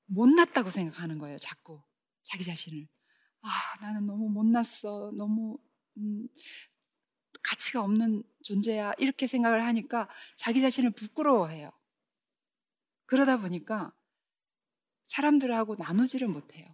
못났다고 0.05 0.69
생각하는 0.69 1.17
거예요. 1.17 1.37
자꾸 1.37 1.81
자기 2.21 2.43
자신을. 2.43 2.87
아, 3.41 3.49
나는 3.81 4.05
너무 4.05 4.29
못났어. 4.29 5.11
너무 5.17 5.57
음, 5.97 6.27
가치가 7.41 7.81
없는 7.81 8.23
존재야. 8.43 8.93
이렇게 8.99 9.25
생각을 9.25 9.65
하니까 9.65 10.07
자기 10.35 10.61
자신을 10.61 10.91
부끄러워해요. 10.91 11.71
그러다 13.05 13.37
보니까 13.37 13.93
사람들하고 15.03 15.75
나누지를 15.75 16.27
못해요. 16.27 16.73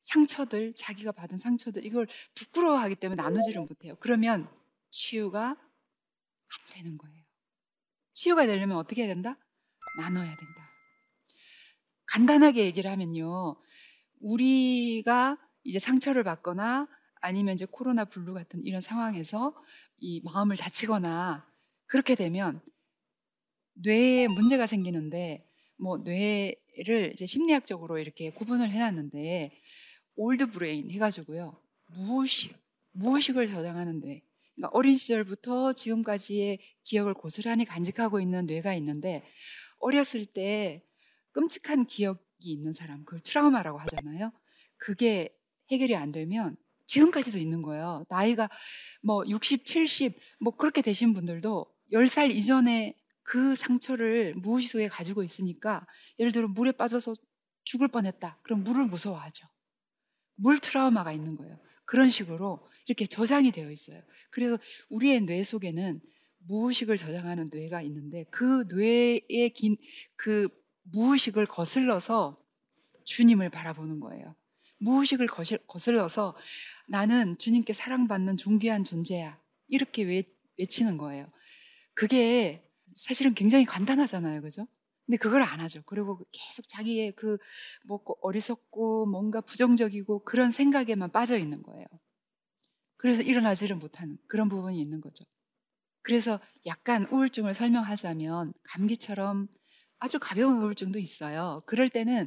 상처들, 0.00 0.74
자기가 0.74 1.12
받은 1.12 1.38
상처들, 1.38 1.84
이걸 1.84 2.06
부끄러워하기 2.34 2.96
때문에 2.96 3.22
나누지를 3.22 3.62
못해요. 3.62 3.96
그러면 4.00 4.48
치유가 4.96 5.48
안 5.48 6.74
되는 6.74 6.96
거예요. 6.96 7.22
치유가 8.12 8.46
되려면 8.46 8.78
어떻게 8.78 9.02
해야 9.02 9.08
된다? 9.08 9.38
나눠야 9.98 10.34
된다. 10.36 10.70
간단하게 12.06 12.64
얘기를 12.64 12.90
하면요. 12.90 13.60
우리가 14.20 15.36
이제 15.64 15.78
상처를 15.78 16.24
받거나 16.24 16.88
아니면 17.20 17.54
이제 17.54 17.66
코로나 17.70 18.06
블루 18.06 18.32
같은 18.32 18.62
이런 18.62 18.80
상황에서 18.80 19.54
이 19.98 20.22
마음을 20.24 20.56
다치거나 20.56 21.46
그렇게 21.86 22.14
되면 22.14 22.62
뇌에 23.74 24.28
문제가 24.28 24.66
생기는데 24.66 25.46
뭐 25.78 25.98
뇌를 25.98 27.10
이제 27.12 27.26
심리학적으로 27.26 27.98
이렇게 27.98 28.30
구분을 28.30 28.70
해놨는데 28.70 29.60
old 30.14 30.50
brain 30.50 30.90
해가지고요 30.90 31.60
무의식 31.88 32.56
무의식을 32.92 33.46
저장하는 33.46 34.00
뇌 34.00 34.25
그러니까 34.56 34.76
어린 34.76 34.94
시절부터 34.94 35.74
지금까지의 35.74 36.58
기억을 36.82 37.14
고스란히 37.14 37.64
간직하고 37.64 38.20
있는 38.20 38.46
뇌가 38.46 38.74
있는데 38.74 39.24
어렸을 39.78 40.26
때 40.26 40.82
끔찍한 41.32 41.86
기억이 41.86 42.20
있는 42.40 42.72
사람 42.72 43.04
그걸 43.04 43.20
트라우마라고 43.20 43.78
하잖아요 43.80 44.32
그게 44.78 45.36
해결이 45.70 45.94
안 45.94 46.12
되면 46.12 46.56
지금까지도 46.86 47.38
있는 47.38 47.62
거예요 47.62 48.04
나이가 48.08 48.48
뭐 49.02 49.24
60, 49.26 49.64
70 49.64 50.18
뭐 50.40 50.56
그렇게 50.56 50.82
되신 50.82 51.12
분들도 51.12 51.66
10살 51.92 52.30
이전에 52.30 52.96
그 53.22 53.56
상처를 53.56 54.34
무의식 54.36 54.70
속에 54.70 54.88
가지고 54.88 55.22
있으니까 55.22 55.86
예를 56.18 56.32
들어 56.32 56.46
물에 56.46 56.72
빠져서 56.72 57.14
죽을 57.64 57.88
뻔했다. 57.88 58.38
그럼 58.42 58.62
물을 58.62 58.84
무서워하죠. 58.84 59.46
물 60.36 60.60
트라우마가 60.60 61.12
있는 61.12 61.36
거예요. 61.36 61.58
그런 61.84 62.08
식으로 62.08 62.66
이렇게 62.86 63.06
저장이 63.06 63.50
되어 63.50 63.70
있어요. 63.70 64.00
그래서 64.30 64.58
우리의 64.88 65.22
뇌 65.22 65.42
속에는 65.42 66.00
무의식을 66.46 66.96
저장하는 66.96 67.50
뇌가 67.52 67.82
있는데 67.82 68.24
그 68.30 68.64
뇌의 68.68 69.50
긴, 69.54 69.76
그 70.16 70.48
무의식을 70.92 71.46
거슬러서 71.46 72.40
주님을 73.04 73.48
바라보는 73.48 74.00
거예요. 74.00 74.36
무의식을 74.78 75.26
거슬러서 75.66 76.36
나는 76.88 77.38
주님께 77.38 77.72
사랑받는 77.72 78.36
존귀한 78.36 78.84
존재야. 78.84 79.40
이렇게 79.68 80.02
외, 80.02 80.24
외치는 80.58 80.98
거예요. 80.98 81.30
그게 81.94 82.62
사실은 82.94 83.34
굉장히 83.34 83.64
간단하잖아요. 83.64 84.42
그죠? 84.42 84.66
근데 85.06 85.16
그걸 85.18 85.42
안 85.42 85.60
하죠. 85.60 85.82
그리고 85.86 86.20
계속 86.32 86.66
자기의 86.68 87.12
그, 87.12 87.38
뭐, 87.86 88.00
어리석고 88.20 89.06
뭔가 89.06 89.40
부정적이고 89.40 90.24
그런 90.24 90.50
생각에만 90.50 91.12
빠져 91.12 91.38
있는 91.38 91.62
거예요. 91.62 91.86
그래서 93.06 93.22
일어나지를 93.22 93.76
못하는 93.76 94.18
그런 94.26 94.48
부분이 94.48 94.80
있는 94.80 95.00
거죠. 95.00 95.24
그래서 96.02 96.40
약간 96.66 97.06
우울증을 97.12 97.54
설명하자면 97.54 98.52
감기처럼 98.64 99.46
아주 100.00 100.18
가벼운 100.18 100.60
우울증도 100.60 100.98
있어요. 100.98 101.60
그럴 101.66 101.88
때는 101.88 102.26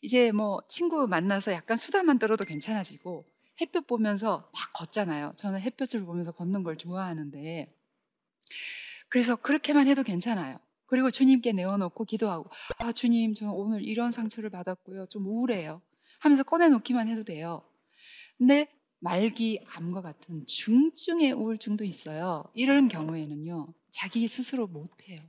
이제 0.00 0.30
뭐 0.30 0.60
친구 0.68 1.08
만나서 1.08 1.50
약간 1.52 1.76
수다만 1.76 2.20
떨어도 2.20 2.44
괜찮아지고 2.44 3.26
햇볕 3.60 3.88
보면서 3.88 4.48
막 4.52 4.72
걷잖아요. 4.74 5.32
저는 5.34 5.60
햇볕을 5.60 6.04
보면서 6.04 6.30
걷는 6.30 6.62
걸 6.62 6.78
좋아하는데 6.78 7.76
그래서 9.08 9.34
그렇게만 9.34 9.88
해도 9.88 10.04
괜찮아요. 10.04 10.60
그리고 10.86 11.10
주님께 11.10 11.50
내어놓고 11.50 12.04
기도하고, 12.04 12.48
아, 12.78 12.92
주님, 12.92 13.34
저는 13.34 13.52
오늘 13.54 13.82
이런 13.82 14.12
상처를 14.12 14.50
받았고요. 14.50 15.06
좀 15.06 15.26
우울해요. 15.26 15.82
하면서 16.20 16.44
꺼내놓기만 16.44 17.08
해도 17.08 17.24
돼요. 17.24 17.68
근데 18.38 18.68
말기 19.02 19.60
암과 19.68 20.00
같은 20.00 20.46
중증의 20.46 21.32
우울증도 21.32 21.82
있어요. 21.84 22.44
이런 22.54 22.86
경우에는요, 22.86 23.74
자기 23.90 24.28
스스로 24.28 24.68
못해요. 24.68 25.20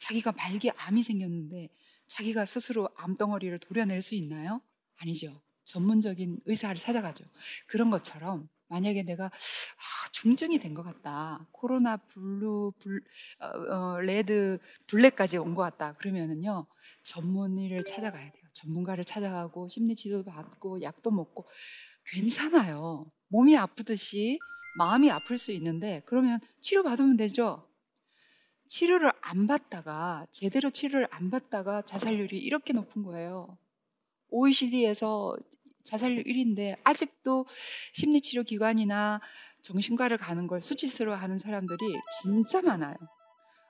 자기가 0.00 0.32
말기 0.32 0.70
암이 0.70 1.02
생겼는데 1.02 1.70
자기가 2.06 2.44
스스로 2.44 2.90
암덩어리를 2.94 3.58
도려낼 3.60 4.02
수 4.02 4.14
있나요? 4.14 4.60
아니죠. 4.98 5.40
전문적인 5.64 6.40
의사를 6.44 6.76
찾아가죠. 6.76 7.24
그런 7.66 7.90
것처럼 7.90 8.48
만약에 8.68 9.02
내가 9.02 9.26
아, 9.26 10.08
중증이 10.12 10.58
된 10.58 10.74
것 10.74 10.82
같다. 10.82 11.48
코로나 11.52 11.96
블루, 11.96 12.72
불, 12.78 13.02
어, 13.40 13.46
어, 13.94 14.00
레드, 14.00 14.58
블랙까지 14.88 15.38
온 15.38 15.54
것 15.54 15.62
같다. 15.62 15.94
그러면은요, 15.94 16.66
전문의를 17.02 17.84
찾아가야 17.84 18.30
돼요. 18.30 18.42
전문가를 18.52 19.04
찾아가고 19.04 19.68
심리 19.68 19.94
치료도 19.96 20.30
받고 20.30 20.82
약도 20.82 21.10
먹고 21.10 21.46
괜찮아요. 22.12 23.10
몸이 23.28 23.56
아프듯이 23.56 24.38
마음이 24.78 25.10
아플 25.10 25.38
수 25.38 25.52
있는데 25.52 26.02
그러면 26.06 26.40
치료 26.60 26.82
받으면 26.82 27.16
되죠. 27.16 27.68
치료를 28.68 29.12
안 29.20 29.46
받다가 29.46 30.26
제대로 30.30 30.70
치료를 30.70 31.08
안 31.10 31.30
받다가 31.30 31.82
자살률이 31.82 32.36
이렇게 32.38 32.72
높은 32.72 33.02
거예요. 33.02 33.58
OECD에서 34.28 35.36
자살률 35.84 36.24
1위인데 36.24 36.76
아직도 36.82 37.46
심리치료 37.92 38.42
기관이나 38.42 39.20
정신과를 39.62 40.18
가는 40.18 40.46
걸 40.46 40.60
수치스러워 40.60 41.16
하는 41.16 41.38
사람들이 41.38 41.78
진짜 42.22 42.60
많아요. 42.60 42.96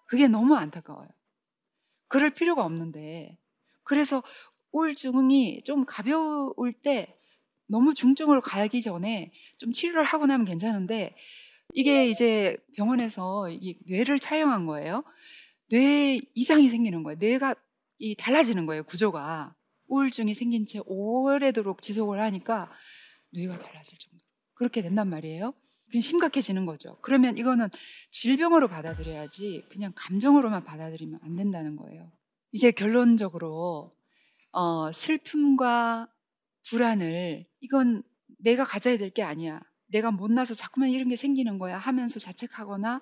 그게 0.06 0.28
너무 0.28 0.54
안타까워요. 0.56 1.08
그럴 2.08 2.30
필요가 2.30 2.64
없는데. 2.64 3.38
그래서 3.82 4.22
우울증이 4.72 5.62
좀 5.64 5.84
가벼울 5.86 6.72
때 6.82 7.15
너무 7.68 7.94
중증으로 7.94 8.40
가기 8.40 8.82
전에 8.82 9.32
좀 9.58 9.72
치료를 9.72 10.04
하고 10.04 10.26
나면 10.26 10.46
괜찮은데 10.46 11.16
이게 11.74 12.08
이제 12.08 12.56
병원에서 12.76 13.50
이 13.50 13.78
뇌를 13.86 14.18
촬영한 14.18 14.66
거예요. 14.66 15.04
뇌 15.68 16.20
이상이 16.34 16.68
생기는 16.68 17.02
거예요. 17.02 17.18
뇌가 17.18 17.54
이 17.98 18.14
달라지는 18.14 18.66
거예요, 18.66 18.84
구조가. 18.84 19.54
우울증이 19.88 20.34
생긴 20.34 20.66
채 20.66 20.80
오래도록 20.84 21.82
지속을 21.82 22.20
하니까 22.20 22.70
뇌가 23.32 23.58
달라질 23.58 23.98
정도. 23.98 24.24
그렇게 24.54 24.82
된단 24.82 25.08
말이에요. 25.08 25.54
그냥 25.90 26.00
심각해지는 26.00 26.66
거죠. 26.66 26.98
그러면 27.02 27.36
이거는 27.38 27.68
질병으로 28.10 28.68
받아들여야지 28.68 29.66
그냥 29.68 29.92
감정으로만 29.94 30.64
받아들이면 30.64 31.20
안 31.22 31.36
된다는 31.36 31.76
거예요. 31.76 32.10
이제 32.52 32.70
결론적으로 32.70 33.94
어, 34.52 34.92
슬픔과 34.92 36.08
불안을 36.70 37.46
이건 37.60 38.02
내가 38.38 38.64
가져야 38.64 38.98
될 38.98 39.10
게 39.10 39.22
아니야. 39.22 39.60
내가 39.88 40.10
못나서 40.10 40.54
자꾸만 40.54 40.90
이런 40.90 41.08
게 41.08 41.16
생기는 41.16 41.58
거야 41.58 41.78
하면서 41.78 42.18
자책하거나 42.18 43.00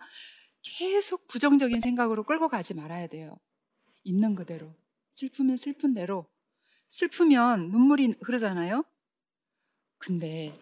계속 0.63 1.27
부정적인 1.29 1.81
생각으로 1.81 2.25
끌고 2.25 2.49
가지 2.49 2.75
말아야 2.75 3.07
돼요. 3.07 3.37
있는 4.05 4.35
그대로. 4.35 4.75
슬프면 5.13 5.57
슬픈 5.57 5.95
대로. 5.95 6.27
슬프면 6.91 7.71
눈물이 7.71 8.15
흐르잖아요. 8.23 8.85
근데 9.99 10.53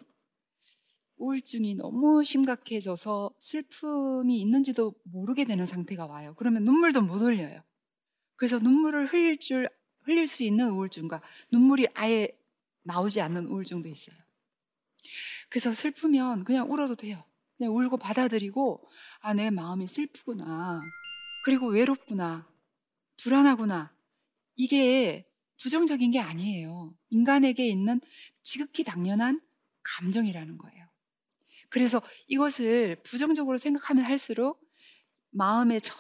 우울증이 1.17 1.77
너무 1.77 2.25
심각해져서 2.25 3.35
슬픔이 3.39 4.41
있는지도 4.41 4.95
모르게 5.05 5.45
되는 5.45 5.67
상태가 5.67 6.07
와요. 6.07 6.35
그러면 6.37 6.65
눈물도 6.65 7.03
못 7.03 7.21
흘려요. 7.21 7.63
그래서 8.37 8.59
눈물을 8.59 9.07
흘릴 9.07 9.39
줄 9.39 9.69
흘릴 10.03 10.27
수 10.27 10.43
있는 10.43 10.71
우울증과 10.71 11.23
눈물이 11.53 11.87
아예 11.95 12.29
나오지 12.83 13.21
않는 13.21 13.47
우울증도 13.47 13.89
있어요. 13.89 14.17
그래서 15.49 15.73
슬프면 15.73 16.45
그냥 16.45 16.71
울어도 16.71 16.95
돼요. 16.95 17.23
그냥 17.57 17.77
울고 17.77 17.99
받아들이고 17.99 18.89
아 19.21 19.35
내 19.35 19.51
마음이 19.51 19.87
슬프구나. 19.87 20.81
그리고 21.45 21.69
외롭구나. 21.69 22.49
불안하구나. 23.23 23.95
이게 24.57 25.29
부정적인 25.61 26.11
게 26.11 26.19
아니에요. 26.21 26.95
인간에게 27.11 27.67
있는 27.69 28.01
지극히 28.43 28.85
당연한 28.85 29.41
감정이라는 29.85 30.59
거예요. 30.59 30.87
그래서 31.69 32.03
이것을 32.27 33.03
부정적으로 33.03 33.57
생각하면 33.57 34.05
할수록 34.05 34.61
마음의 35.31 35.81
저 35.81 35.95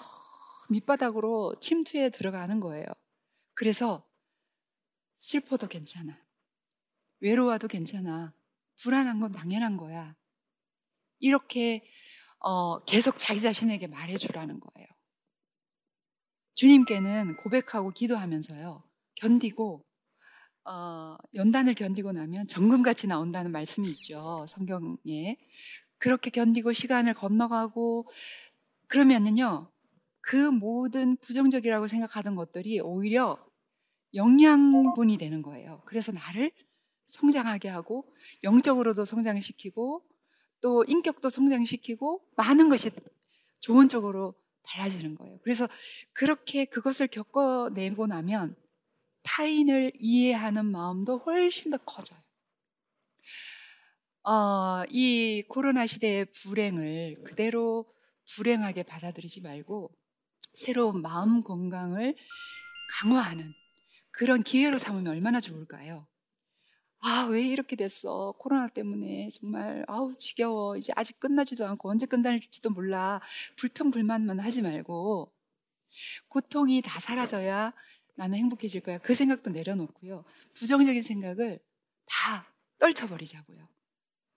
밑바닥으로 0.70 1.56
침투에 1.60 2.10
들어가는 2.10 2.60
거예요. 2.60 2.86
그래서 3.54 4.06
슬퍼도 5.16 5.68
괜찮아. 5.68 6.18
외로워도 7.22 7.68
괜찮아. 7.68 8.34
불안한 8.82 9.20
건 9.20 9.32
당연한 9.32 9.76
거야. 9.76 10.14
이렇게 11.20 11.84
어, 12.40 12.78
계속 12.80 13.16
자기 13.16 13.40
자신에게 13.40 13.86
말해주라는 13.86 14.58
거예요. 14.58 14.88
주님께는 16.54 17.36
고백하고 17.36 17.92
기도하면서요. 17.92 18.82
견디고 19.14 19.84
어, 20.64 21.16
연단을 21.34 21.74
견디고 21.74 22.12
나면 22.12 22.48
정금같이 22.48 23.06
나온다는 23.06 23.52
말씀이 23.52 23.88
있죠. 23.88 24.44
성경에. 24.48 25.38
그렇게 25.98 26.30
견디고 26.30 26.72
시간을 26.72 27.14
건너가고 27.14 28.08
그러면은요. 28.88 29.70
그 30.20 30.36
모든 30.36 31.16
부정적이라고 31.16 31.86
생각하던 31.86 32.34
것들이 32.34 32.80
오히려 32.80 33.44
영양분이 34.14 35.16
되는 35.16 35.42
거예요. 35.42 35.82
그래서 35.86 36.12
나를 36.12 36.52
성장하게 37.12 37.68
하고 37.68 38.10
영적으로도 38.42 39.04
성장시키고 39.04 40.02
또 40.62 40.84
인격도 40.84 41.28
성장시키고 41.28 42.26
많은 42.36 42.68
것이 42.68 42.90
좋은 43.60 43.88
쪽으로 43.88 44.34
달라지는 44.62 45.16
거예요. 45.16 45.38
그래서 45.42 45.68
그렇게 46.12 46.64
그것을 46.64 47.08
겪어내고 47.08 48.06
나면 48.06 48.56
타인을 49.24 49.92
이해하는 49.98 50.66
마음도 50.66 51.18
훨씬 51.18 51.70
더 51.70 51.76
커져요. 51.78 52.18
어, 54.24 54.84
이 54.88 55.42
코로나 55.48 55.86
시대의 55.86 56.26
불행을 56.30 57.22
그대로 57.24 57.92
불행하게 58.34 58.84
받아들이지 58.84 59.42
말고 59.42 59.92
새로운 60.54 61.02
마음 61.02 61.42
건강을 61.42 62.16
강화하는 63.00 63.52
그런 64.12 64.42
기회로 64.42 64.78
삼으면 64.78 65.08
얼마나 65.08 65.40
좋을까요? 65.40 66.06
아, 67.04 67.26
왜 67.28 67.42
이렇게 67.42 67.74
됐어? 67.74 68.32
코로나 68.38 68.68
때문에 68.68 69.28
정말 69.30 69.84
아우 69.88 70.14
지겨워. 70.14 70.76
이제 70.76 70.92
아직 70.94 71.18
끝나지도 71.18 71.66
않고 71.66 71.90
언제 71.90 72.06
끝날지도 72.06 72.70
몰라. 72.70 73.20
불평불만만 73.56 74.38
하지 74.38 74.62
말고 74.62 75.32
고통이 76.28 76.80
다 76.80 77.00
사라져야 77.00 77.72
나는 78.14 78.38
행복해질 78.38 78.82
거야. 78.82 78.98
그 78.98 79.16
생각도 79.16 79.50
내려놓고요. 79.50 80.24
부정적인 80.54 81.02
생각을 81.02 81.58
다 82.06 82.46
떨쳐버리자고요. 82.78 83.66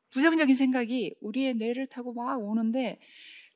부정적인 0.10 0.56
생각이 0.56 1.16
우리의 1.22 1.54
뇌를 1.56 1.86
타고 1.86 2.14
막 2.14 2.42
오는데 2.42 3.00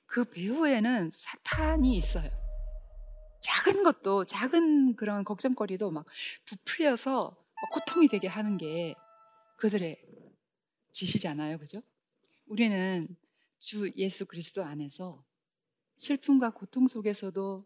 그 0.06 0.26
배후에는 0.26 1.10
사탄이 1.12 1.98
있어요. 1.98 2.30
작은 3.42 3.82
것도 3.82 4.26
작은 4.26 4.96
그런 4.96 5.24
걱정거리도 5.24 5.90
막 5.90 6.06
부풀려서 6.46 7.36
고통이 7.72 8.08
되게 8.08 8.28
하는 8.28 8.58
게 8.58 8.96
그들의 9.58 10.02
짓이잖아요. 10.92 11.58
그죠? 11.58 11.82
우리는 12.48 13.08
주 13.58 13.92
예수 13.98 14.26
그리스도 14.26 14.64
안에서 14.64 15.24
슬픔과 15.96 16.52
고통 16.52 16.88
속에서도 16.88 17.66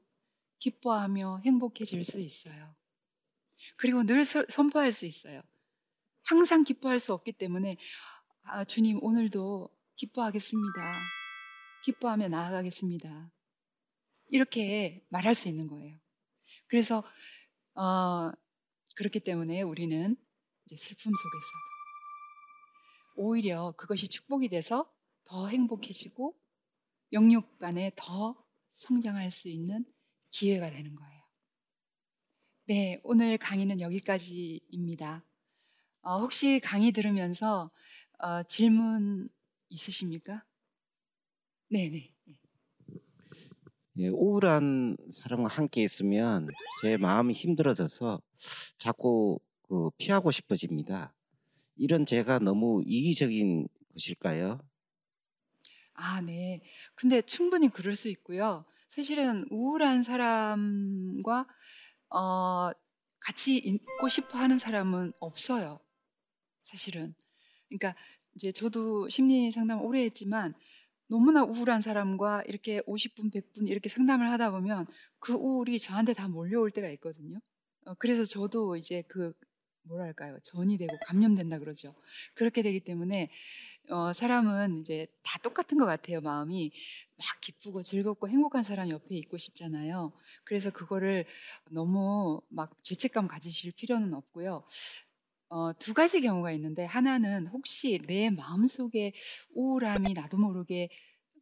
기뻐하며 0.59 1.41
행복해질 1.45 2.03
수 2.03 2.19
있어요. 2.19 2.75
그리고 3.77 4.03
늘 4.03 4.25
선포할 4.25 4.91
수 4.91 5.05
있어요. 5.05 5.41
항상 6.23 6.63
기뻐할 6.63 6.99
수 6.99 7.13
없기 7.13 7.33
때문에 7.33 7.77
아, 8.43 8.63
주님 8.63 8.99
오늘도 9.03 9.69
기뻐하겠습니다. 9.95 10.99
기뻐하며 11.83 12.29
나아가겠습니다. 12.29 13.31
이렇게 14.29 15.05
말할 15.09 15.35
수 15.35 15.47
있는 15.47 15.67
거예요. 15.67 15.97
그래서 16.67 17.03
어, 17.75 18.31
그렇기 18.95 19.19
때문에 19.19 19.61
우리는 19.61 20.15
이제 20.65 20.75
슬픔 20.75 21.11
속에서도 21.11 21.73
오히려 23.15 23.73
그것이 23.77 24.07
축복이 24.07 24.49
돼서 24.49 24.91
더 25.23 25.47
행복해지고 25.47 26.35
영육 27.11 27.59
간에 27.59 27.91
더 27.95 28.35
성장할 28.69 29.29
수 29.29 29.49
있는 29.49 29.85
기회가 30.31 30.69
되는 30.71 30.95
거예요. 30.95 31.23
네, 32.65 32.99
오늘 33.03 33.37
강의는 33.37 33.81
여기까지입니다. 33.81 35.23
어, 36.01 36.19
혹시 36.19 36.59
강의 36.61 36.91
들으면서 36.91 37.71
어, 38.19 38.43
질문 38.43 39.29
있으십니까? 39.69 40.45
네, 41.69 41.89
네. 41.89 42.13
예, 43.97 44.07
우울한 44.07 44.97
사람과 45.11 45.47
함께 45.49 45.83
있으면 45.83 46.47
제 46.81 46.97
마음이 46.97 47.33
힘들어져서 47.33 48.21
자꾸 48.77 49.39
그 49.67 49.89
피하고 49.97 50.31
싶어집니다. 50.31 51.13
이런 51.75 52.05
제가 52.05 52.39
너무 52.39 52.81
이기적인 52.85 53.67
것일까요? 53.93 54.59
아, 55.93 56.21
네. 56.21 56.61
근데 56.95 57.21
충분히 57.21 57.69
그럴 57.69 57.95
수 57.95 58.09
있고요. 58.09 58.65
사실은 58.87 59.45
우울한 59.49 60.03
사람과 60.03 61.47
어, 62.09 62.71
같이 63.19 63.57
있고 63.57 64.09
싶어 64.09 64.37
하는 64.37 64.57
사람은 64.57 65.13
없어요. 65.19 65.79
사실은. 66.61 67.15
그러니까 67.69 67.95
이제 68.35 68.51
저도 68.51 69.09
심리 69.09 69.51
상담 69.51 69.81
오래 69.81 70.03
했지만 70.03 70.53
너무나 71.07 71.43
우울한 71.43 71.81
사람과 71.81 72.43
이렇게 72.47 72.81
50분, 72.81 73.31
100분 73.31 73.67
이렇게 73.67 73.89
상담을 73.89 74.31
하다 74.31 74.51
보면 74.51 74.87
그 75.19 75.33
우울이 75.33 75.79
저한테 75.79 76.13
다 76.13 76.27
몰려올 76.27 76.71
때가 76.71 76.89
있거든요. 76.91 77.39
어, 77.85 77.93
그래서 77.95 78.23
저도 78.23 78.77
이제 78.77 79.03
그 79.07 79.33
뭐랄까요 79.83 80.37
전이 80.43 80.77
되고 80.77 80.97
감염된다 81.05 81.59
그러죠. 81.59 81.93
그렇게 82.33 82.61
되기 82.61 82.79
때문에 82.79 83.29
어, 83.89 84.13
사람은 84.13 84.77
이제 84.77 85.07
다 85.23 85.39
똑같은 85.39 85.77
것 85.77 85.85
같아요. 85.85 86.21
마음이 86.21 86.71
막 87.17 87.41
기쁘고 87.41 87.81
즐겁고 87.81 88.29
행복한 88.29 88.63
사람 88.63 88.89
옆에 88.89 89.15
있고 89.15 89.37
싶잖아요. 89.37 90.13
그래서 90.45 90.69
그거를 90.69 91.25
너무 91.69 92.41
막 92.49 92.81
죄책감 92.83 93.27
가지실 93.27 93.73
필요는 93.73 94.13
없고요. 94.13 94.65
어, 95.53 95.71
두 95.77 95.93
가지 95.93 96.19
경우가 96.19 96.51
있는데 96.53 96.83
하나는 96.83 97.45
혹시 97.45 97.99
내 98.07 98.31
마음속에 98.31 99.13
우울함이 99.53 100.13
나도 100.15 100.35
모르게 100.39 100.89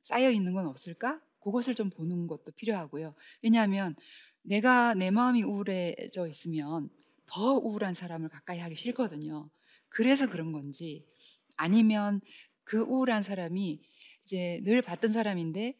쌓여 0.01 0.29
있는 0.31 0.53
건 0.53 0.67
없을까? 0.67 1.21
그것을 1.39 1.75
좀 1.75 1.89
보는 1.89 2.27
것도 2.27 2.51
필요하고요. 2.57 3.15
왜냐하면 3.41 3.95
내가 4.41 4.95
내 4.95 5.11
마음이 5.11 5.43
우울해져 5.43 6.27
있으면 6.27 6.89
더 7.25 7.53
우울한 7.53 7.93
사람을 7.93 8.27
가까이 8.27 8.59
하기 8.59 8.75
싫거든요. 8.75 9.49
그래서 9.87 10.27
그런 10.29 10.51
건지 10.51 11.07
아니면 11.55 12.19
그 12.65 12.81
우울한 12.81 13.23
사람이 13.23 13.81
이제 14.23 14.59
늘 14.65 14.81
봤던 14.81 15.13
사람인데 15.13 15.79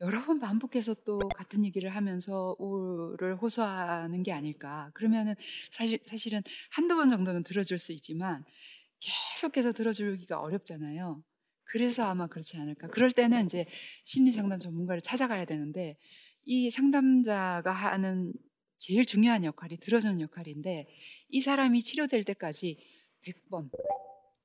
여러 0.00 0.24
번 0.24 0.38
반복해서 0.38 0.94
또 1.04 1.18
같은 1.18 1.64
얘기를 1.64 1.90
하면서 1.90 2.54
우울을 2.58 3.36
호소하는 3.36 4.22
게 4.22 4.32
아닐까. 4.32 4.90
그러면은 4.94 5.34
사실, 5.72 5.98
사실은 6.06 6.42
한두 6.70 6.94
번 6.94 7.08
정도는 7.08 7.42
들어줄 7.42 7.78
수 7.78 7.92
있지만 7.92 8.44
계속해서 9.00 9.72
들어주기가 9.72 10.40
어렵잖아요. 10.40 11.22
그래서 11.64 12.04
아마 12.04 12.28
그렇지 12.28 12.56
않을까. 12.58 12.88
그럴 12.88 13.10
때는 13.10 13.44
이제 13.44 13.66
심리 14.04 14.32
상담 14.32 14.58
전문가를 14.58 15.02
찾아가야 15.02 15.44
되는데 15.44 15.96
이 16.44 16.70
상담자가 16.70 17.70
하는 17.72 18.32
제일 18.78 19.04
중요한 19.04 19.44
역할이 19.44 19.78
들어주는 19.78 20.20
역할인데 20.20 20.88
이 21.28 21.40
사람이 21.40 21.82
치료될 21.82 22.22
때까지 22.24 22.78
100번, 23.22 23.70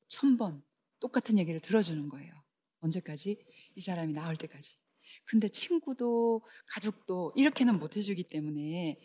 1000번 0.09 0.63
똑같은 0.99 1.37
얘기를 1.37 1.59
들어주는 1.59 2.09
거예요. 2.09 2.33
언제까지? 2.79 3.37
이 3.75 3.79
사람이 3.79 4.13
나을 4.13 4.35
때까지. 4.35 4.82
근데 5.25 5.47
친구도 5.47 6.41
가족도 6.67 7.33
이렇게는 7.35 7.79
못 7.79 7.97
해주기 7.97 8.23
때문에 8.23 8.99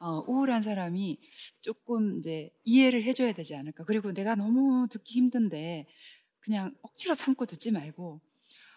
어, 0.00 0.20
우울한 0.28 0.62
사람이 0.62 1.18
조금 1.60 2.18
이제 2.18 2.50
이해를 2.64 3.02
해줘야 3.02 3.32
되지 3.32 3.54
않을까. 3.56 3.84
그리고 3.84 4.12
내가 4.12 4.34
너무 4.34 4.86
듣기 4.88 5.14
힘든데 5.14 5.86
그냥 6.40 6.74
억지로 6.82 7.14
참고 7.14 7.46
듣지 7.46 7.72
말고 7.72 8.20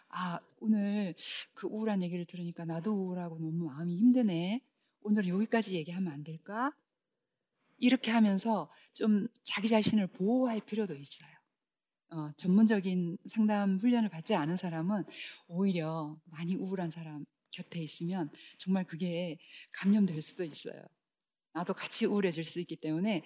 아 0.10 0.40
오늘 0.60 1.14
그 1.54 1.68
우울한 1.68 2.04
얘기를 2.04 2.26
들으니까 2.26 2.66
나도 2.66 2.94
우울하고 2.94 3.38
너무 3.38 3.66
마음이 3.66 3.98
힘드네. 3.98 4.62
오늘 5.04 5.28
여기까지 5.28 5.76
얘기하면 5.76 6.12
안 6.12 6.24
될까? 6.24 6.74
이렇게 7.78 8.12
하면서 8.12 8.70
좀 8.94 9.28
자기 9.44 9.68
자신을 9.68 10.08
보호할 10.08 10.60
필요도 10.62 10.96
있어요. 10.96 11.41
어, 12.12 12.32
전문적인 12.38 13.18
상담 13.26 13.78
훈련을 13.80 14.10
받지 14.10 14.36
않은 14.36 14.58
사람은 14.58 15.06
오히려 15.48 16.18
많이 16.26 16.56
우울한 16.56 16.90
사람 16.92 17.26
곁에 17.52 17.80
있으면 17.82 18.30
정말 18.58 18.86
그게 18.86 19.38
감염될 19.74 20.22
수도 20.22 20.44
있어요. 20.44 20.82
나도 21.54 21.74
같이 21.74 22.06
우울해질 22.06 22.44
수 22.46 22.60
있기 22.60 22.78
때문에 22.78 23.24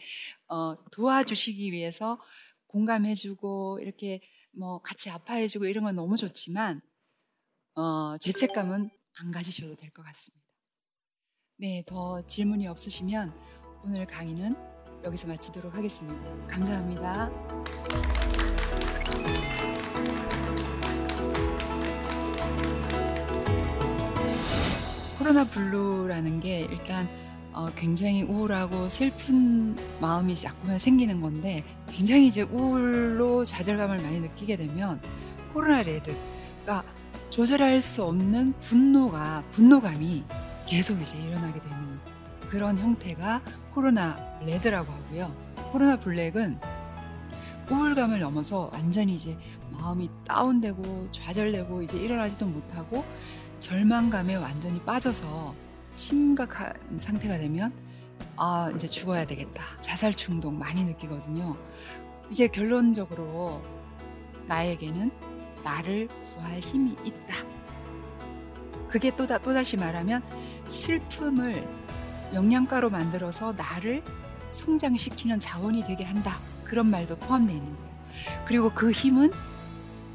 어, 0.48 0.76
도와주시기 0.92 1.72
위해서 1.72 2.20
공감해주고 2.68 3.80
이렇게 3.82 4.22
뭐 4.52 4.82
같이 4.82 5.10
아파해주고 5.10 5.66
이런 5.66 5.84
건 5.84 5.96
너무 5.96 6.16
좋지만 6.18 6.82
어, 7.76 8.18
죄책감은 8.18 8.90
안 9.20 9.32
가지셔도 9.32 9.76
될 9.76 9.92
것 9.92 10.04
같습니다. 10.04 10.46
네, 11.58 11.84
더 11.86 12.22
질문이 12.26 12.68
없으시면 12.68 13.34
오늘 13.84 14.06
강의는 14.06 14.56
여기서 15.04 15.28
마치도록 15.28 15.74
하겠습니다. 15.74 16.48
감사합니다. 16.48 18.25
코로나 25.26 25.44
블루라는 25.44 26.40
게 26.40 26.68
일단 26.70 27.10
어, 27.52 27.66
굉장히 27.76 28.22
우울하고 28.22 28.90
슬픈 28.90 29.76
마음이 30.00 30.36
자꾸만 30.36 30.78
생기는 30.78 31.20
건데 31.20 31.64
굉장히 31.88 32.28
이제 32.28 32.44
우울로 32.44 33.44
좌절감을 33.44 34.04
많이 34.04 34.20
느끼게 34.20 34.56
되면 34.56 35.02
코로나 35.52 35.82
레드가 35.82 36.84
조절할 37.32 37.82
수 37.82 38.04
없는 38.04 38.54
분노가 38.60 39.44
분노감이 39.50 40.24
계속 40.68 41.02
이제 41.02 41.18
일어나게 41.18 41.60
되는 41.60 42.00
그런 42.42 42.78
형태가 42.78 43.42
코로나 43.74 44.20
레드라고 44.46 44.92
하고요. 44.92 45.34
코로나 45.72 46.00
블랙은 46.00 46.60
우울감을 47.72 48.20
넘어서 48.20 48.70
완전히 48.74 49.16
이제 49.16 49.36
마음이 49.72 50.08
다운되고 50.28 51.08
좌절되고 51.10 51.82
이제 51.82 51.98
일어나지도 51.98 52.46
못하고 52.46 53.04
절망감에 53.66 54.36
완전히 54.36 54.80
빠져서 54.82 55.56
심각한 55.96 56.72
상태가 57.00 57.40
되면 57.40 57.74
아 58.38 58.72
이제 58.76 58.86
죽어야 58.86 59.26
되겠다 59.26 59.64
자살 59.82 60.14
충동 60.14 60.60
많이 60.60 60.84
느끼거든요. 60.84 61.58
이제 62.30 62.48
결론적으로 62.48 63.64
나에게는 64.46 65.10
나를 65.64 66.08
구할 66.22 66.60
힘이 66.60 66.96
있다. 67.04 67.38
그게 68.88 69.16
또, 69.16 69.26
다, 69.26 69.40
또다시 69.40 69.78
말하면 69.78 70.22
슬픔을 70.68 71.68
영양가로 72.36 72.92
만들어서 72.92 73.54
나를 73.54 74.04
성장시키는 74.50 75.40
자원이 75.40 75.84
되게 75.86 76.04
한다. 76.04 76.38
그런 76.64 76.92
말도 76.92 77.16
포함되어 77.16 77.56
있는 77.56 77.76
거예요. 77.76 77.92
그리고 78.46 78.72
그 78.72 78.92
힘은 78.92 79.32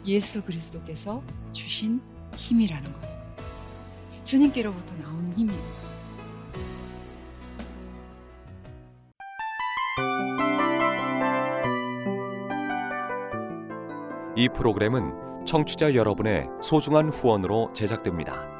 예수 0.07 0.41
그리스도께서 0.43 1.21
주신 1.53 2.01
힘이라는 2.37 2.85
거예요. 2.85 3.00
주님께로부터 4.31 4.95
나오는 5.03 5.33
힘이에요. 5.33 5.61
이 14.37 14.49
프로그램은 14.49 15.45
청취자 15.45 15.97
여러분의 15.97 16.47
소중한 16.63 17.09
후원으로 17.09 17.73
제작됩니다. 17.73 18.60